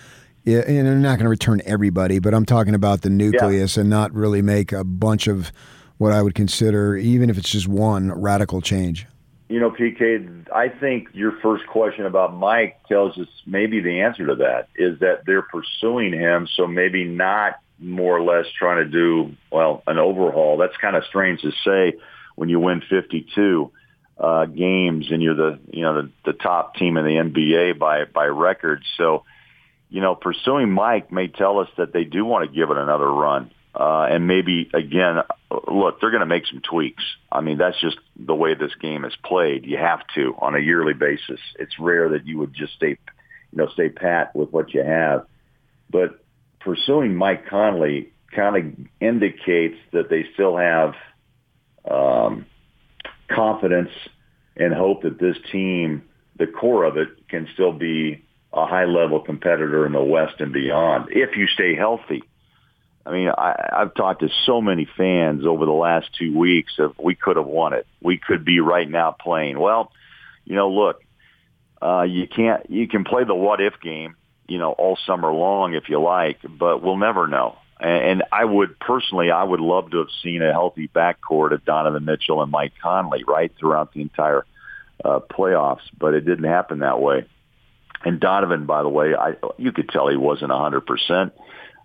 Yeah, 0.47 0.61
and 0.61 0.87
they're 0.87 0.95
not 0.95 1.17
going 1.17 1.25
to 1.25 1.29
return 1.29 1.61
everybody, 1.67 2.21
but 2.21 2.33
I'm 2.33 2.47
talking 2.47 2.77
about 2.77 3.03
the 3.03 3.11
nucleus 3.11 3.77
yeah. 3.77 3.81
and 3.81 3.91
not 3.91 4.15
really 4.15 4.43
make 4.43 4.71
a 4.71 4.85
bunch 4.85 5.27
of 5.27 5.51
what 5.99 6.13
I 6.13 6.23
would 6.23 6.37
consider, 6.37 6.97
even 6.97 7.31
if 7.31 7.37
it's 7.37 7.51
just 7.51 7.67
one 7.67 8.13
radical 8.13 8.61
change. 8.61 9.07
You 9.49 9.59
know, 9.59 9.73
PK, 9.73 10.47
I 10.55 10.69
think 10.69 11.09
your 11.15 11.33
first 11.43 11.67
question 11.67 12.07
about 12.07 12.33
Mike 12.33 12.81
tells 12.87 13.19
us 13.19 13.27
maybe 13.45 13.81
the 13.81 14.03
answer 14.03 14.25
to 14.27 14.37
that 14.37 14.69
is 14.77 15.01
that 15.01 15.25
they're 15.27 15.43
pursuing 15.43 16.13
him, 16.13 16.47
so 16.57 16.69
maybe 16.69 17.03
not 17.03 17.59
more 17.81 18.17
or 18.17 18.23
less 18.23 18.47
trying 18.57 18.85
to 18.85 18.91
do, 18.91 19.35
well, 19.51 19.83
an 19.89 19.99
overhaul. 19.99 20.59
That's 20.59 20.77
kind 20.77 20.95
of 20.95 21.03
strange 21.09 21.43
to 21.43 21.51
say 21.65 21.99
when 22.37 22.49
you 22.49 22.61
win 22.61 22.83
52 22.89 23.73
uh, 24.19 24.47
games 24.47 25.11
and 25.11 25.21
you're 25.21 25.35
the, 25.35 25.59
you 25.73 25.83
know, 25.83 26.03
the, 26.03 26.11
the 26.25 26.33
top 26.35 26.77
team 26.77 26.97
in 26.97 27.05
the 27.05 27.17
NBA 27.17 27.79
by, 27.81 28.05
by 28.05 28.27
record. 28.27 28.85
So, 28.97 29.25
you 29.89 30.01
know, 30.01 30.15
pursuing 30.15 30.71
Mike 30.71 31.13
may 31.13 31.29
tell 31.29 31.59
us 31.61 31.69
that 31.77 31.93
they 31.93 32.05
do 32.05 32.25
want 32.25 32.49
to 32.49 32.55
give 32.55 32.71
it 32.71 32.77
another 32.77 33.11
run. 33.11 33.51
Uh, 33.75 34.07
and 34.11 34.27
maybe 34.27 34.71
again, 34.73 35.19
look, 35.69 36.01
they're 36.01 36.11
going 36.11 36.21
to 36.21 36.27
make 36.27 36.47
some 36.47 36.63
tweaks. 36.63 37.05
I 37.31 37.43
mean, 37.43 37.59
that's 37.59 37.79
just 37.81 37.99
the 38.19 38.35
way 38.35 38.55
this 38.55 38.75
game 38.81 39.05
is 39.05 39.13
played. 39.23 39.67
You 39.67 39.77
have 39.77 40.01
to 40.15 40.35
on 40.39 40.55
a 40.57 40.59
yearly 40.59 40.95
basis. 40.95 41.41
It's 41.59 41.79
rare 41.79 42.11
that 42.11 42.27
you 42.27 42.39
would 42.39 42.55
just 42.55 42.73
stay, 42.75 42.89
you 42.89 42.97
know, 43.53 43.69
stay 43.69 43.91
pat 43.91 44.35
with 44.35 44.51
what 44.51 44.73
you 44.73 44.83
have. 44.83 45.27
But 45.91 46.25
pursuing 46.61 47.15
Mike 47.15 47.49
Conley 47.49 48.13
kind 48.35 48.57
of 48.57 48.87
indicates 49.01 49.77
that 49.93 50.09
they 50.09 50.25
still 50.33 50.57
have 50.57 50.95
um, 51.89 52.47
confidence 53.29 53.91
and 54.57 54.73
hope 54.73 55.03
that 55.03 55.19
this 55.19 55.37
team, 55.53 56.03
the 56.39 56.47
core 56.47 56.85
of 56.85 56.97
it, 56.97 57.29
can 57.29 57.47
still 57.53 57.73
be 57.73 58.26
a 58.57 58.67
high 58.67 58.87
level 58.87 59.21
competitor 59.21 59.87
in 59.87 59.93
the 59.93 60.03
West 60.03 60.41
and 60.41 60.53
beyond 60.53 61.09
if 61.11 61.37
you 61.37 61.47
stay 61.47 61.75
healthy. 61.77 62.23
I 63.05 63.13
mean, 63.13 63.29
I, 63.29 63.55
I've 63.73 63.95
talked 63.95 64.23
to 64.23 64.29
so 64.47 64.61
many 64.61 64.89
fans 64.97 65.47
over 65.47 65.65
the 65.65 65.73
last 65.73 66.09
two 66.19 66.37
weeks 66.37 66.73
of 66.79 66.99
we 66.99 67.15
could 67.15 67.37
have 67.37 67.47
won 67.47 67.73
it. 67.73 67.87
We 68.03 68.19
could 68.19 68.45
be 68.45 68.59
right 68.59 68.89
now 68.89 69.13
playing. 69.13 69.61
Well, 69.61 69.93
you 70.45 70.57
know, 70.57 70.71
look, 70.71 71.03
uh, 71.81 72.03
you 72.03 72.27
can't, 72.27 72.69
you 72.69 72.89
can 72.89 73.05
play 73.05 73.23
the 73.25 73.35
what 73.35 73.61
if 73.61 73.75
game, 73.81 74.17
you 74.49 74.59
know, 74.59 74.73
all 74.73 74.99
summer 75.07 75.33
long 75.33 75.75
if 75.75 75.89
you 75.89 76.01
like, 76.01 76.39
but 76.49 76.83
we'll 76.83 76.97
never 76.97 77.29
know. 77.29 77.59
And, 77.79 78.05
and 78.05 78.23
I 78.33 78.45
would 78.45 78.79
personally, 78.81 79.31
I 79.31 79.45
would 79.45 79.61
love 79.61 79.91
to 79.91 79.99
have 79.99 80.11
seen 80.23 80.43
a 80.43 80.51
healthy 80.51 80.89
backcourt 80.89 81.53
of 81.53 81.65
Donovan 81.65 82.05
Mitchell 82.05 82.43
and 82.43 82.51
Mike 82.51 82.73
Conley 82.83 83.23
right 83.23 83.53
throughout 83.57 83.93
the 83.93 84.01
entire 84.01 84.45
uh, 85.05 85.21
playoffs, 85.21 85.87
but 85.97 86.15
it 86.15 86.23
didn't 86.23 86.51
happen 86.51 86.81
that 86.81 87.01
way. 87.01 87.27
And 88.05 88.21
Donovan, 88.21 88.67
by 88.67 88.83
the 88.83 88.89
way, 88.89 89.15
I, 89.15 89.35
you 89.57 89.73
could 89.73 89.89
tell 89.89 90.09
he 90.09 90.17
wasn't 90.17 90.53
a 90.53 90.57
hundred 90.57 90.87
percent 90.87 91.33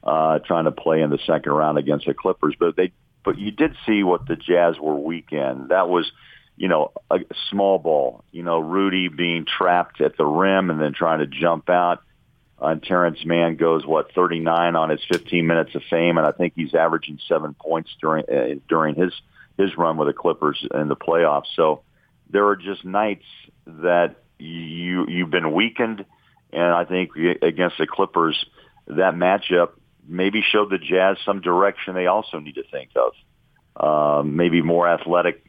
uh, 0.03 0.39
trying 0.39 0.65
to 0.65 0.71
play 0.71 1.01
in 1.01 1.09
the 1.09 1.19
second 1.25 1.51
round 1.51 1.77
against 1.77 2.05
the 2.05 2.13
Clippers. 2.13 2.55
But 2.59 2.75
they, 2.75 2.91
but 3.23 3.37
you 3.37 3.51
did 3.51 3.75
see 3.85 4.03
what 4.03 4.27
the 4.27 4.35
Jazz 4.35 4.77
were 4.79 4.95
weak 4.95 5.31
in. 5.31 5.67
That 5.69 5.89
was, 5.89 6.11
you 6.57 6.67
know, 6.67 6.91
a 7.09 7.19
small 7.49 7.79
ball. 7.79 8.23
You 8.31 8.43
know, 8.43 8.59
Rudy 8.59 9.07
being 9.07 9.45
trapped 9.45 10.01
at 10.01 10.17
the 10.17 10.25
rim 10.25 10.69
and 10.69 10.81
then 10.81 10.93
trying 10.93 11.19
to 11.19 11.27
jump 11.27 11.69
out. 11.69 12.01
Uh, 12.61 12.67
and 12.67 12.83
Terance 12.83 13.25
Mann 13.25 13.55
goes 13.55 13.85
what 13.85 14.13
39 14.13 14.75
on 14.75 14.89
his 14.89 15.01
15 15.11 15.47
minutes 15.47 15.73
of 15.73 15.81
fame, 15.89 16.17
and 16.17 16.27
I 16.27 16.31
think 16.31 16.53
he's 16.55 16.75
averaging 16.75 17.19
seven 17.27 17.55
points 17.55 17.89
during 17.99 18.25
uh, 18.29 18.59
during 18.69 18.95
his 18.95 19.13
his 19.57 19.75
run 19.77 19.97
with 19.97 20.07
the 20.07 20.13
Clippers 20.13 20.63
in 20.73 20.87
the 20.87 20.95
playoffs. 20.95 21.47
So 21.55 21.81
there 22.29 22.47
are 22.47 22.55
just 22.55 22.85
nights 22.85 23.25
that 23.65 24.15
you 24.41 25.05
you've 25.07 25.29
been 25.29 25.53
weakened, 25.53 26.05
and 26.51 26.63
I 26.63 26.85
think 26.85 27.11
against 27.41 27.77
the 27.77 27.87
Clippers, 27.87 28.45
that 28.87 29.13
matchup 29.13 29.71
maybe 30.07 30.41
showed 30.41 30.69
the 30.69 30.77
Jazz 30.77 31.17
some 31.25 31.41
direction 31.41 31.95
they 31.95 32.07
also 32.07 32.39
need 32.39 32.55
to 32.55 32.63
think 32.63 32.91
of. 32.95 33.13
Um, 33.75 34.35
maybe 34.35 34.61
more 34.61 34.87
athletic, 34.87 35.45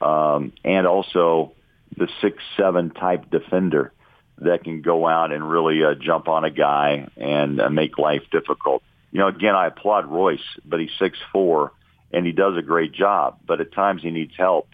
um, 0.00 0.52
and 0.64 0.86
also 0.86 1.52
the 1.96 2.08
six 2.20 2.42
seven 2.56 2.90
type 2.90 3.30
defender 3.30 3.92
that 4.38 4.64
can 4.64 4.82
go 4.82 5.06
out 5.06 5.32
and 5.32 5.48
really 5.48 5.84
uh, 5.84 5.94
jump 5.94 6.28
on 6.28 6.44
a 6.44 6.50
guy 6.50 7.08
and 7.16 7.60
uh, 7.60 7.68
make 7.70 7.98
life 7.98 8.22
difficult. 8.30 8.82
You 9.12 9.20
know, 9.20 9.28
again, 9.28 9.54
I 9.54 9.66
applaud 9.66 10.06
Royce, 10.06 10.40
but 10.64 10.80
he's 10.80 10.90
six 10.98 11.18
four 11.32 11.72
and 12.14 12.24
he 12.24 12.32
does 12.32 12.56
a 12.56 12.62
great 12.62 12.92
job. 12.92 13.38
But 13.44 13.60
at 13.60 13.72
times 13.72 14.02
he 14.02 14.10
needs 14.10 14.34
help 14.36 14.68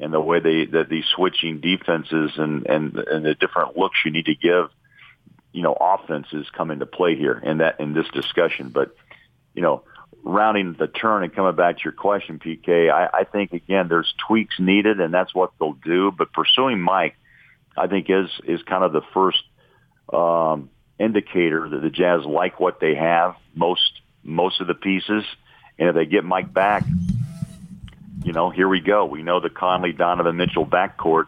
in 0.00 0.10
the 0.10 0.20
way 0.20 0.40
they 0.40 0.64
that 0.66 0.88
these 0.88 1.04
switching 1.14 1.60
defenses 1.60 2.32
and 2.36 2.66
and 2.66 2.96
and 2.96 3.24
the 3.24 3.34
different 3.34 3.76
looks 3.76 3.98
you 4.04 4.10
need 4.10 4.26
to 4.26 4.34
give 4.34 4.70
you 5.52 5.62
know, 5.62 5.76
offenses 5.78 6.46
come 6.52 6.70
into 6.70 6.86
play 6.86 7.16
here 7.16 7.38
in 7.38 7.58
that 7.58 7.80
in 7.80 7.92
this 7.92 8.08
discussion. 8.12 8.68
But 8.68 8.94
you 9.54 9.62
know, 9.62 9.82
rounding 10.22 10.74
the 10.74 10.86
turn 10.86 11.24
and 11.24 11.34
coming 11.34 11.56
back 11.56 11.78
to 11.78 11.84
your 11.84 11.92
question, 11.92 12.38
PK, 12.38 12.90
I, 12.90 13.20
I 13.20 13.24
think 13.24 13.52
again 13.52 13.88
there's 13.88 14.12
tweaks 14.26 14.58
needed, 14.58 15.00
and 15.00 15.12
that's 15.12 15.34
what 15.34 15.52
they'll 15.58 15.72
do. 15.72 16.12
But 16.12 16.32
pursuing 16.32 16.80
Mike, 16.80 17.16
I 17.76 17.86
think 17.86 18.08
is 18.08 18.28
is 18.44 18.62
kind 18.62 18.84
of 18.84 18.92
the 18.92 19.02
first 19.12 19.42
um, 20.12 20.70
indicator 20.98 21.68
that 21.68 21.82
the 21.82 21.90
Jazz 21.90 22.24
like 22.24 22.60
what 22.60 22.80
they 22.80 22.94
have 22.94 23.36
most 23.54 24.00
most 24.22 24.60
of 24.60 24.68
the 24.68 24.74
pieces, 24.74 25.24
and 25.78 25.88
if 25.88 25.94
they 25.94 26.06
get 26.06 26.24
Mike 26.24 26.52
back, 26.52 26.84
you 28.24 28.32
know, 28.32 28.50
here 28.50 28.68
we 28.68 28.80
go. 28.80 29.04
We 29.04 29.22
know 29.22 29.40
the 29.40 29.50
Conley 29.50 29.92
Donovan 29.92 30.36
Mitchell 30.36 30.66
backcourt 30.66 31.24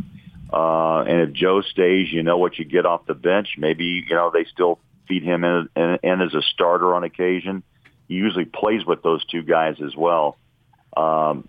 uh, 0.52 1.00
and 1.02 1.20
if 1.22 1.32
Joe 1.32 1.62
stays, 1.62 2.12
you 2.12 2.22
know 2.22 2.37
what 2.37 2.58
you 2.58 2.64
get 2.64 2.84
off 2.84 3.06
the 3.06 3.14
bench. 3.14 3.54
Maybe 3.56 4.04
you 4.06 4.14
know 4.14 4.30
they 4.32 4.44
still 4.52 4.78
feed 5.08 5.22
him 5.22 5.44
in, 5.44 5.68
in, 5.75 5.99
in 6.02 6.20
as 6.20 6.34
a 6.34 6.42
starter 6.42 6.94
on 6.94 7.04
occasion. 7.04 7.62
He 8.06 8.14
usually 8.14 8.44
plays 8.44 8.84
with 8.84 9.02
those 9.02 9.25
two 9.25 9.42
guys 9.42 9.76
as 9.82 9.96
well. 9.96 10.37
Um, 10.94 11.49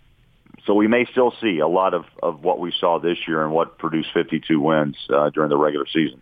so 0.65 0.73
we 0.73 0.87
may 0.87 1.05
still 1.11 1.33
see 1.41 1.59
a 1.59 1.67
lot 1.67 1.93
of, 1.93 2.05
of 2.21 2.43
what 2.43 2.59
we 2.59 2.71
saw 2.79 2.97
this 2.99 3.17
year 3.27 3.43
and 3.43 3.51
what 3.51 3.77
produced 3.77 4.09
52 4.13 4.59
wins 4.61 4.95
uh, 5.09 5.29
during 5.31 5.49
the 5.49 5.57
regular 5.57 5.85
season. 5.91 6.21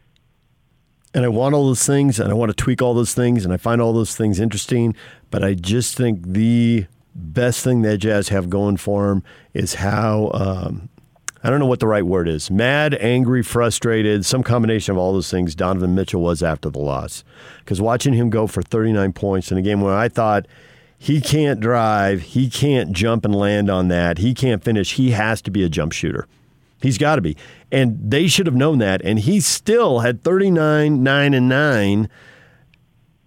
And 1.13 1.23
I 1.23 1.27
want 1.27 1.53
all 1.53 1.67
those 1.67 1.85
things, 1.85 2.19
and 2.19 2.31
I 2.31 2.33
want 2.33 2.49
to 2.49 2.55
tweak 2.55 2.81
all 2.81 2.95
those 2.95 3.13
things, 3.13 3.45
and 3.45 3.53
I 3.53 3.57
find 3.57 3.81
all 3.81 3.93
those 3.93 4.15
things 4.15 4.39
interesting. 4.39 4.95
But 5.29 5.43
I 5.43 5.53
just 5.53 5.95
think 5.95 6.25
the 6.25 6.87
best 7.15 7.63
thing 7.63 7.81
that 7.81 7.97
Jazz 7.97 8.29
have 8.29 8.49
going 8.49 8.77
for 8.77 9.09
them 9.09 9.23
is 9.53 9.75
how 9.75 10.31
um, 10.33 10.89
I 11.43 11.49
don't 11.49 11.59
know 11.59 11.65
what 11.65 11.79
the 11.79 11.87
right 11.87 12.05
word 12.05 12.27
is. 12.27 12.51
Mad, 12.51 12.95
angry, 12.95 13.41
frustrated, 13.41 14.25
some 14.25 14.43
combination 14.43 14.91
of 14.91 14.97
all 14.97 15.13
those 15.13 15.31
things 15.31 15.55
Donovan 15.55 15.95
Mitchell 15.95 16.21
was 16.21 16.43
after 16.43 16.69
the 16.69 16.79
loss. 16.79 17.23
Because 17.59 17.81
watching 17.81 18.13
him 18.13 18.29
go 18.29 18.45
for 18.45 18.61
39 18.61 19.13
points 19.13 19.51
in 19.51 19.57
a 19.57 19.61
game 19.61 19.81
where 19.81 19.95
I 19.95 20.07
thought 20.07 20.47
he 20.97 21.19
can't 21.19 21.59
drive, 21.59 22.21
he 22.21 22.47
can't 22.47 22.91
jump 22.91 23.25
and 23.25 23.33
land 23.33 23.71
on 23.71 23.87
that, 23.87 24.19
he 24.19 24.35
can't 24.35 24.63
finish, 24.63 24.93
he 24.93 25.11
has 25.11 25.41
to 25.41 25.51
be 25.51 25.63
a 25.63 25.69
jump 25.69 25.93
shooter. 25.93 26.27
He's 26.79 26.97
got 26.99 27.15
to 27.15 27.21
be. 27.21 27.37
And 27.71 27.97
they 27.99 28.27
should 28.27 28.45
have 28.45 28.55
known 28.55 28.79
that. 28.79 29.01
And 29.03 29.19
he 29.19 29.39
still 29.39 29.99
had 29.99 30.23
39, 30.23 31.03
9, 31.03 31.33
and 31.33 31.49
9. 31.49 32.09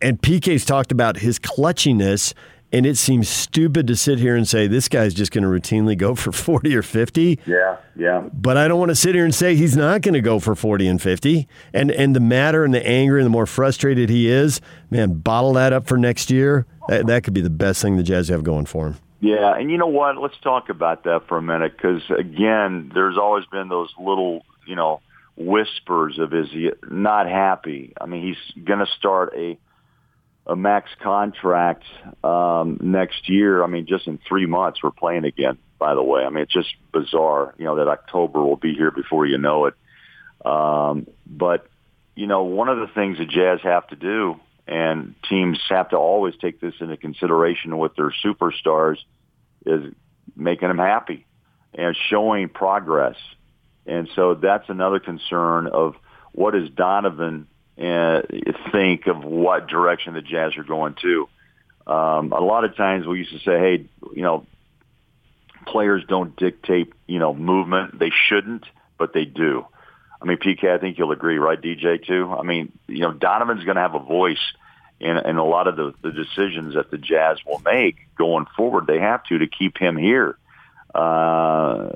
And 0.02 0.20
PK's 0.20 0.64
talked 0.64 0.92
about 0.92 1.18
his 1.18 1.38
clutchiness 1.38 2.34
and 2.74 2.84
it 2.84 2.98
seems 2.98 3.28
stupid 3.28 3.86
to 3.86 3.94
sit 3.94 4.18
here 4.18 4.34
and 4.34 4.48
say 4.48 4.66
this 4.66 4.88
guy's 4.88 5.14
just 5.14 5.30
going 5.30 5.44
to 5.44 5.48
routinely 5.48 5.96
go 5.96 6.16
for 6.16 6.32
40 6.32 6.74
or 6.74 6.82
50. 6.82 7.38
Yeah, 7.46 7.76
yeah. 7.94 8.28
But 8.32 8.56
I 8.56 8.66
don't 8.66 8.80
want 8.80 8.88
to 8.88 8.96
sit 8.96 9.14
here 9.14 9.24
and 9.24 9.34
say 9.34 9.54
he's 9.54 9.76
not 9.76 10.02
going 10.02 10.14
to 10.14 10.20
go 10.20 10.40
for 10.40 10.56
40 10.56 10.88
and 10.88 11.00
50. 11.00 11.46
And 11.72 11.92
and 11.92 12.16
the 12.16 12.20
madder 12.20 12.64
and 12.64 12.74
the 12.74 12.84
anger 12.84 13.16
and 13.16 13.24
the 13.24 13.30
more 13.30 13.46
frustrated 13.46 14.10
he 14.10 14.28
is, 14.28 14.60
man, 14.90 15.14
bottle 15.20 15.52
that 15.52 15.72
up 15.72 15.86
for 15.86 15.96
next 15.96 16.30
year. 16.30 16.66
That, 16.88 17.06
that 17.06 17.22
could 17.24 17.32
be 17.32 17.40
the 17.40 17.48
best 17.48 17.80
thing 17.80 17.96
the 17.96 18.02
Jazz 18.02 18.28
have 18.28 18.42
going 18.42 18.66
for 18.66 18.88
him. 18.88 18.96
Yeah, 19.20 19.54
and 19.56 19.70
you 19.70 19.78
know 19.78 19.86
what? 19.86 20.18
Let's 20.18 20.36
talk 20.42 20.68
about 20.68 21.04
that 21.04 21.28
for 21.28 21.38
a 21.38 21.42
minute 21.42 21.76
because 21.76 22.02
again, 22.10 22.90
there's 22.92 23.16
always 23.16 23.46
been 23.46 23.68
those 23.68 23.90
little, 23.98 24.44
you 24.66 24.74
know, 24.74 25.00
whispers 25.36 26.18
of 26.18 26.34
is 26.34 26.50
he 26.50 26.72
not 26.90 27.28
happy? 27.28 27.94
I 27.98 28.06
mean, 28.06 28.22
he's 28.22 28.64
going 28.64 28.80
to 28.80 28.86
start 28.98 29.32
a 29.34 29.56
a 30.46 30.56
max 30.56 30.90
contract 31.02 31.84
um, 32.22 32.78
next 32.82 33.28
year. 33.28 33.62
I 33.62 33.66
mean, 33.66 33.86
just 33.86 34.06
in 34.06 34.18
three 34.28 34.46
months, 34.46 34.82
we're 34.82 34.90
playing 34.90 35.24
again. 35.24 35.58
By 35.78 35.94
the 35.94 36.02
way, 36.02 36.22
I 36.22 36.30
mean 36.30 36.44
it's 36.44 36.52
just 36.52 36.74
bizarre. 36.92 37.54
You 37.58 37.64
know 37.64 37.76
that 37.76 37.88
October 37.88 38.42
will 38.42 38.56
be 38.56 38.74
here 38.74 38.90
before 38.90 39.26
you 39.26 39.38
know 39.38 39.66
it. 39.66 39.74
Um, 40.44 41.06
but 41.26 41.66
you 42.14 42.26
know, 42.26 42.44
one 42.44 42.68
of 42.68 42.78
the 42.78 42.86
things 42.94 43.18
the 43.18 43.26
Jazz 43.26 43.60
have 43.62 43.88
to 43.88 43.96
do, 43.96 44.36
and 44.66 45.14
teams 45.28 45.58
have 45.68 45.90
to 45.90 45.96
always 45.96 46.34
take 46.40 46.60
this 46.60 46.74
into 46.80 46.96
consideration 46.96 47.76
with 47.76 47.96
their 47.96 48.12
superstars, 48.24 48.98
is 49.66 49.92
making 50.36 50.68
them 50.68 50.78
happy 50.78 51.26
and 51.74 51.96
showing 52.08 52.48
progress. 52.48 53.16
And 53.86 54.08
so 54.14 54.34
that's 54.34 54.68
another 54.68 55.00
concern 55.00 55.66
of 55.66 55.96
what 56.32 56.54
is 56.54 56.70
Donovan 56.70 57.48
and 57.76 58.24
think 58.72 59.06
of 59.06 59.24
what 59.24 59.66
direction 59.66 60.14
the 60.14 60.22
Jazz 60.22 60.56
are 60.56 60.64
going 60.64 60.94
to. 61.02 61.28
Um, 61.86 62.32
a 62.32 62.40
lot 62.40 62.64
of 62.64 62.76
times 62.76 63.06
we 63.06 63.18
used 63.18 63.32
to 63.32 63.38
say, 63.38 63.58
hey, 63.58 63.86
you 64.14 64.22
know, 64.22 64.46
players 65.66 66.02
don't 66.08 66.36
dictate, 66.36 66.92
you 67.06 67.18
know, 67.18 67.34
movement. 67.34 67.98
They 67.98 68.10
shouldn't, 68.28 68.64
but 68.98 69.12
they 69.12 69.24
do. 69.24 69.66
I 70.22 70.26
mean, 70.26 70.38
PK, 70.38 70.70
I 70.74 70.78
think 70.78 70.96
you'll 70.96 71.12
agree, 71.12 71.36
right, 71.38 71.60
DJ, 71.60 72.04
too? 72.04 72.32
I 72.32 72.42
mean, 72.42 72.72
you 72.86 73.00
know, 73.00 73.12
Donovan's 73.12 73.64
going 73.64 73.76
to 73.76 73.82
have 73.82 73.94
a 73.94 73.98
voice 73.98 74.38
in, 75.00 75.18
in 75.18 75.36
a 75.36 75.44
lot 75.44 75.66
of 75.68 75.76
the, 75.76 75.92
the 76.02 76.12
decisions 76.12 76.74
that 76.74 76.90
the 76.90 76.96
Jazz 76.96 77.38
will 77.44 77.60
make 77.60 77.96
going 78.16 78.46
forward. 78.56 78.86
They 78.86 79.00
have 79.00 79.24
to 79.24 79.38
to 79.38 79.46
keep 79.46 79.76
him 79.76 79.96
here. 79.96 80.38
Uh, 80.94 81.90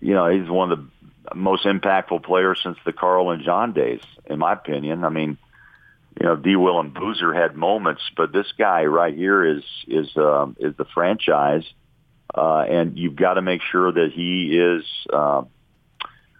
you 0.00 0.14
know, 0.14 0.28
he's 0.28 0.48
one 0.48 0.72
of 0.72 0.78
the 0.78 0.86
most 1.34 1.64
impactful 1.64 2.24
players 2.24 2.60
since 2.62 2.78
the 2.84 2.92
Carl 2.92 3.30
and 3.30 3.42
John 3.42 3.72
days, 3.72 4.00
in 4.26 4.38
my 4.38 4.52
opinion. 4.52 5.04
I 5.04 5.08
mean, 5.08 5.38
you 6.20 6.26
know, 6.26 6.36
D. 6.36 6.56
Will 6.56 6.80
and 6.80 6.94
Boozer 6.94 7.34
had 7.34 7.56
moments, 7.56 8.02
but 8.16 8.32
this 8.32 8.46
guy 8.56 8.84
right 8.84 9.14
here 9.14 9.44
is 9.44 9.64
is 9.88 10.16
um, 10.16 10.56
is 10.60 10.76
the 10.76 10.84
franchise, 10.84 11.64
uh, 12.34 12.64
and 12.68 12.98
you've 12.98 13.16
got 13.16 13.34
to 13.34 13.42
make 13.42 13.62
sure 13.72 13.90
that 13.90 14.12
he 14.12 14.56
is, 14.56 14.84
uh, 15.12 15.42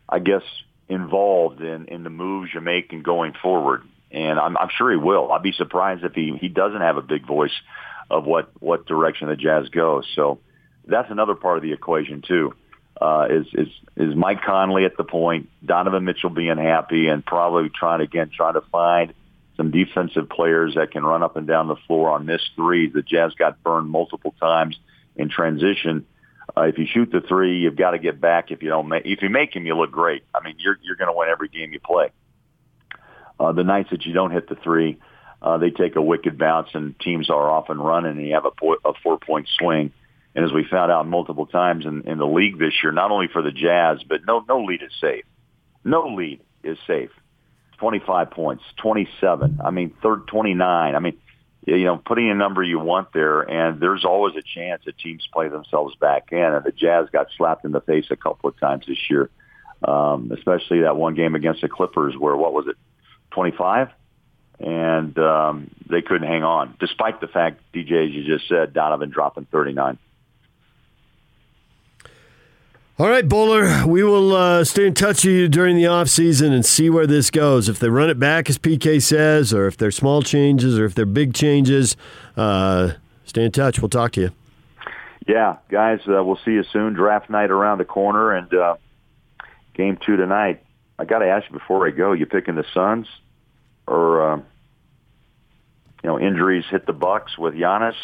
I 0.08 0.18
guess, 0.20 0.42
involved 0.88 1.60
in 1.60 1.86
in 1.86 2.04
the 2.04 2.10
moves 2.10 2.50
you're 2.52 2.62
making 2.62 3.02
going 3.02 3.32
forward. 3.42 3.82
And 4.12 4.38
I'm, 4.38 4.56
I'm 4.56 4.68
sure 4.78 4.92
he 4.92 4.96
will. 4.96 5.32
I'd 5.32 5.42
be 5.42 5.52
surprised 5.52 6.04
if 6.04 6.12
he 6.12 6.36
he 6.40 6.48
doesn't 6.48 6.80
have 6.80 6.96
a 6.96 7.02
big 7.02 7.26
voice 7.26 7.54
of 8.10 8.26
what 8.26 8.50
what 8.60 8.86
direction 8.86 9.28
the 9.28 9.36
Jazz 9.36 9.68
goes. 9.70 10.06
So 10.14 10.38
that's 10.86 11.10
another 11.10 11.34
part 11.34 11.56
of 11.56 11.62
the 11.62 11.72
equation 11.72 12.22
too. 12.22 12.54
Uh, 13.00 13.26
is 13.28 13.46
is 13.52 13.68
is 13.96 14.14
Mike 14.14 14.42
Conley 14.42 14.84
at 14.84 14.96
the 14.96 15.04
point, 15.04 15.48
Donovan 15.64 16.04
Mitchell 16.04 16.30
being 16.30 16.58
happy, 16.58 17.08
and 17.08 17.24
probably 17.26 17.68
trying 17.68 18.00
again 18.00 18.30
trying 18.34 18.54
to 18.54 18.60
find 18.72 19.12
some 19.56 19.70
defensive 19.70 20.28
players 20.28 20.74
that 20.74 20.90
can 20.90 21.04
run 21.04 21.22
up 21.22 21.36
and 21.36 21.46
down 21.46 21.68
the 21.68 21.76
floor 21.86 22.10
on 22.10 22.26
missed 22.26 22.50
threes. 22.56 22.92
The 22.92 23.02
Jazz 23.02 23.34
got 23.34 23.62
burned 23.62 23.90
multiple 23.90 24.34
times 24.40 24.76
in 25.16 25.28
transition. 25.28 26.06
Uh, 26.56 26.62
if 26.62 26.78
you 26.78 26.86
shoot 26.86 27.10
the 27.10 27.20
three, 27.20 27.58
you've 27.58 27.76
got 27.76 27.92
to 27.92 27.98
get 27.98 28.20
back. 28.20 28.50
If 28.50 28.62
you 28.62 28.68
don't 28.68 28.88
make, 28.88 29.06
if 29.06 29.22
you 29.22 29.30
make 29.30 29.54
them, 29.54 29.66
you 29.66 29.76
look 29.76 29.90
great. 29.90 30.22
I 30.34 30.44
mean, 30.44 30.56
you're 30.58 30.78
you're 30.82 30.96
going 30.96 31.10
to 31.10 31.16
win 31.16 31.28
every 31.28 31.48
game 31.48 31.72
you 31.72 31.80
play. 31.80 32.10
Uh, 33.38 33.52
the 33.52 33.64
nights 33.64 33.90
that 33.90 34.06
you 34.06 34.12
don't 34.12 34.30
hit 34.30 34.48
the 34.48 34.54
three, 34.54 34.98
uh, 35.42 35.58
they 35.58 35.70
take 35.70 35.96
a 35.96 36.02
wicked 36.02 36.38
bounce, 36.38 36.68
and 36.74 36.98
teams 37.00 37.30
are 37.30 37.50
off 37.50 37.70
and 37.70 37.84
running, 37.84 38.12
and 38.12 38.26
you 38.26 38.34
have 38.34 38.44
a, 38.44 38.50
po- 38.50 38.78
a 38.84 38.92
four 39.02 39.18
point 39.18 39.48
swing. 39.58 39.92
And 40.34 40.44
as 40.44 40.52
we 40.52 40.64
found 40.64 40.90
out 40.90 41.06
multiple 41.06 41.46
times 41.46 41.86
in, 41.86 42.02
in 42.08 42.18
the 42.18 42.26
league 42.26 42.58
this 42.58 42.72
year, 42.82 42.92
not 42.92 43.10
only 43.10 43.28
for 43.32 43.42
the 43.42 43.52
Jazz, 43.52 44.02
but 44.08 44.22
no 44.26 44.44
no 44.48 44.64
lead 44.64 44.82
is 44.82 44.92
safe. 45.00 45.24
No 45.84 46.08
lead 46.08 46.40
is 46.62 46.78
safe. 46.86 47.10
25 47.78 48.30
points, 48.30 48.64
27. 48.78 49.60
I 49.64 49.70
mean, 49.70 49.94
third 50.02 50.26
29. 50.26 50.94
I 50.94 50.98
mean, 50.98 51.18
you 51.66 51.84
know, 51.84 51.96
putting 51.96 52.30
a 52.30 52.34
number 52.34 52.62
you 52.62 52.78
want 52.78 53.12
there, 53.12 53.40
and 53.40 53.80
there's 53.80 54.04
always 54.04 54.34
a 54.36 54.42
chance 54.42 54.82
that 54.84 54.98
teams 54.98 55.26
play 55.32 55.48
themselves 55.48 55.94
back 55.96 56.28
in. 56.32 56.38
And 56.38 56.64
the 56.64 56.72
Jazz 56.72 57.08
got 57.12 57.28
slapped 57.36 57.64
in 57.64 57.72
the 57.72 57.80
face 57.80 58.06
a 58.10 58.16
couple 58.16 58.50
of 58.50 58.58
times 58.58 58.84
this 58.86 58.98
year, 59.08 59.30
um, 59.86 60.30
especially 60.36 60.80
that 60.80 60.96
one 60.96 61.14
game 61.14 61.34
against 61.34 61.62
the 61.62 61.68
Clippers, 61.68 62.14
where 62.18 62.36
what 62.36 62.52
was 62.52 62.66
it, 62.68 62.76
25, 63.30 63.88
and 64.60 65.18
um, 65.18 65.70
they 65.88 66.02
couldn't 66.02 66.28
hang 66.28 66.44
on, 66.44 66.76
despite 66.78 67.20
the 67.20 67.28
fact, 67.28 67.60
DJ, 67.74 68.08
as 68.08 68.14
you 68.14 68.24
just 68.24 68.48
said, 68.48 68.72
Donovan 68.72 69.10
dropping 69.10 69.46
39. 69.46 69.98
All 72.96 73.08
right, 73.08 73.28
Bowler, 73.28 73.84
we 73.88 74.04
will 74.04 74.36
uh, 74.36 74.62
stay 74.62 74.86
in 74.86 74.94
touch 74.94 75.24
with 75.24 75.34
you 75.34 75.48
during 75.48 75.74
the 75.74 75.82
offseason 75.82 76.52
and 76.52 76.64
see 76.64 76.88
where 76.88 77.08
this 77.08 77.28
goes. 77.28 77.68
If 77.68 77.80
they 77.80 77.88
run 77.88 78.08
it 78.08 78.20
back, 78.20 78.48
as 78.48 78.56
PK 78.56 79.02
says, 79.02 79.52
or 79.52 79.66
if 79.66 79.76
they're 79.76 79.90
small 79.90 80.22
changes, 80.22 80.78
or 80.78 80.84
if 80.84 80.94
they're 80.94 81.04
big 81.04 81.34
changes, 81.34 81.96
uh, 82.36 82.92
stay 83.24 83.46
in 83.46 83.50
touch. 83.50 83.80
We'll 83.80 83.88
talk 83.88 84.12
to 84.12 84.20
you. 84.20 84.30
Yeah, 85.26 85.56
guys, 85.68 86.02
uh, 86.06 86.22
we'll 86.22 86.38
see 86.44 86.52
you 86.52 86.62
soon. 86.62 86.92
Draft 86.92 87.28
night 87.30 87.50
around 87.50 87.78
the 87.78 87.84
corner, 87.84 88.30
and 88.30 88.54
uh, 88.54 88.76
game 89.74 89.98
two 90.06 90.16
tonight. 90.16 90.62
I 90.96 91.04
got 91.04 91.18
to 91.18 91.26
ask 91.26 91.50
you 91.50 91.58
before 91.58 91.84
I 91.88 91.90
go: 91.90 92.12
you 92.12 92.26
picking 92.26 92.54
the 92.54 92.64
Suns, 92.72 93.08
or 93.88 94.34
uh, 94.34 94.36
you 94.36 94.44
know, 96.04 96.20
injuries 96.20 96.64
hit 96.70 96.86
the 96.86 96.92
Bucks 96.92 97.36
with 97.36 97.54
Giannis? 97.54 97.96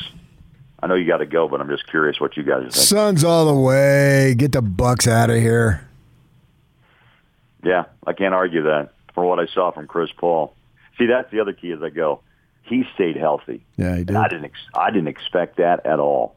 I 0.82 0.87
know 0.87 0.94
you 0.94 1.06
got 1.06 1.18
to 1.18 1.26
go, 1.26 1.49
but 1.49 1.60
I'm 1.60 1.68
just 1.68 1.87
curious 1.87 2.20
what 2.20 2.37
you 2.37 2.42
guys 2.42 2.62
think. 2.62 2.75
Suns 2.75 3.25
all 3.25 3.46
the 3.46 3.54
way. 3.60 4.34
Get 4.37 4.52
the 4.52 4.62
Bucks 4.62 5.06
out 5.06 5.30
of 5.30 5.37
here. 5.37 5.87
Yeah, 7.62 7.84
I 8.06 8.12
can't 8.14 8.34
argue 8.34 8.62
that. 8.64 8.90
From 9.14 9.26
what 9.26 9.38
I 9.38 9.46
saw 9.46 9.72
from 9.72 9.87
Chris 9.87 10.10
Paul, 10.16 10.54
see 10.96 11.07
that's 11.07 11.31
the 11.31 11.40
other 11.40 11.52
key 11.52 11.72
as 11.72 11.83
I 11.83 11.90
go. 11.90 12.20
He 12.62 12.85
stayed 12.94 13.16
healthy. 13.16 13.64
Yeah, 13.76 13.96
he 13.96 14.05
did. 14.05 14.16
I 14.16 14.28
didn't. 14.28 14.44
Ex- 14.46 14.68
I 14.74 14.90
didn't 14.90 15.09
expect 15.09 15.57
that 15.57 15.85
at 15.85 15.98
all 15.98 16.37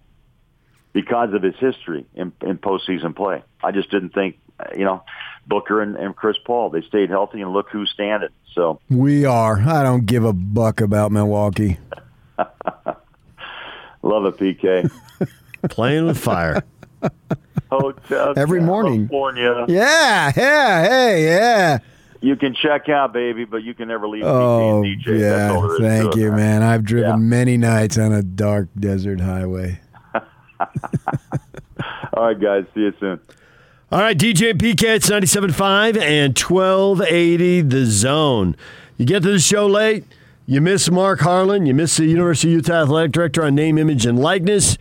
because 0.92 1.34
of 1.34 1.44
his 1.44 1.56
history 1.56 2.06
in, 2.16 2.34
in 2.42 2.58
postseason 2.58 3.16
play. 3.16 3.44
I 3.64 3.72
just 3.72 3.92
didn't 3.92 4.14
think, 4.14 4.40
you 4.76 4.86
know, 4.86 5.04
Booker 5.46 5.82
and, 5.82 5.96
and 5.96 6.16
Chris 6.16 6.38
Paul 6.44 6.70
they 6.70 6.82
stayed 6.82 7.10
healthy, 7.10 7.42
and 7.42 7.54
look 7.54 7.70
who's 7.70 7.90
standing. 7.92 8.30
So 8.54 8.80
we 8.90 9.26
are. 9.26 9.60
I 9.60 9.84
don't 9.84 10.06
give 10.06 10.24
a 10.24 10.34
buck 10.34 10.82
about 10.82 11.12
Milwaukee. 11.12 11.78
Love 14.04 14.26
it, 14.26 14.38
PK. 14.38 14.92
Playing 15.70 16.06
with 16.06 16.18
fire. 16.18 16.62
Hotel 17.72 18.34
Every 18.38 18.60
morning. 18.62 19.08
California. 19.08 19.66
Yeah, 19.68 20.32
yeah, 20.36 20.84
hey, 20.88 21.26
yeah. 21.26 21.78
You 22.22 22.36
can 22.36 22.54
check 22.54 22.88
out, 22.88 23.12
baby, 23.12 23.44
but 23.46 23.64
you 23.64 23.74
can 23.74 23.88
never 23.90 24.08
leave 24.08 24.24
Oh, 24.24 24.82
PK 24.84 24.94
and 24.94 25.02
DJ. 25.04 25.20
That's 25.20 25.54
all 25.56 25.62
there 25.68 25.82
yeah. 25.82 25.88
Thank 26.00 26.12
to 26.14 26.20
it, 26.20 26.22
you, 26.22 26.32
man. 26.32 26.64
I've 26.64 26.84
driven 26.86 27.10
Yeah. 27.10 27.16
many 27.18 27.58
nights 27.58 27.98
on 27.98 28.14
a 28.14 28.22
dark 28.24 28.70
desert 28.80 29.20
highway. 29.20 29.80
All 32.14 32.26
right, 32.28 32.40
guys. 32.40 32.66
See 32.74 32.82
you 32.82 32.94
soon. 33.00 33.20
All 33.92 34.00
right, 34.00 34.18
DJ 34.18 34.52
and 34.52 34.60
PK, 34.60 34.84
it's 34.96 35.10
97.5 35.10 35.98
and 36.02 36.38
1280 36.40 37.62
The 37.62 37.86
Zone. 37.86 38.56
You 38.98 39.06
get 39.06 39.24
to 39.24 39.32
the 39.32 39.40
show 39.40 39.68
late, 39.68 40.04
you 40.46 40.62
miss 40.62 40.90
Mark 40.92 41.22
Harlan, 41.22 41.66
you 41.66 41.74
miss 41.74 41.98
the 41.98 42.06
University 42.06 42.50
of 42.50 42.58
Utah 42.58 42.84
Athletic 42.84 43.12
Director 43.12 43.44
on 43.44 43.56
name, 43.56 43.78
image, 43.78 44.06
and 44.06 44.20
likeness. 44.20 44.78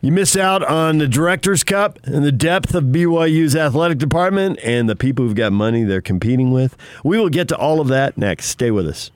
You 0.00 0.12
miss 0.12 0.36
out 0.36 0.62
on 0.62 0.98
the 0.98 1.08
Director's 1.08 1.64
Cup 1.64 1.98
and 2.04 2.24
the 2.24 2.32
depth 2.32 2.74
of 2.74 2.84
BYU's 2.84 3.56
athletic 3.56 3.98
department 3.98 4.58
and 4.62 4.88
the 4.88 4.94
people 4.94 5.24
who've 5.24 5.34
got 5.34 5.52
money 5.52 5.82
they're 5.84 6.00
competing 6.00 6.52
with. 6.52 6.76
We 7.02 7.18
will 7.18 7.28
get 7.28 7.48
to 7.48 7.56
all 7.56 7.80
of 7.80 7.88
that 7.88 8.16
next. 8.16 8.46
Stay 8.46 8.70
with 8.70 8.86
us. 8.86 9.10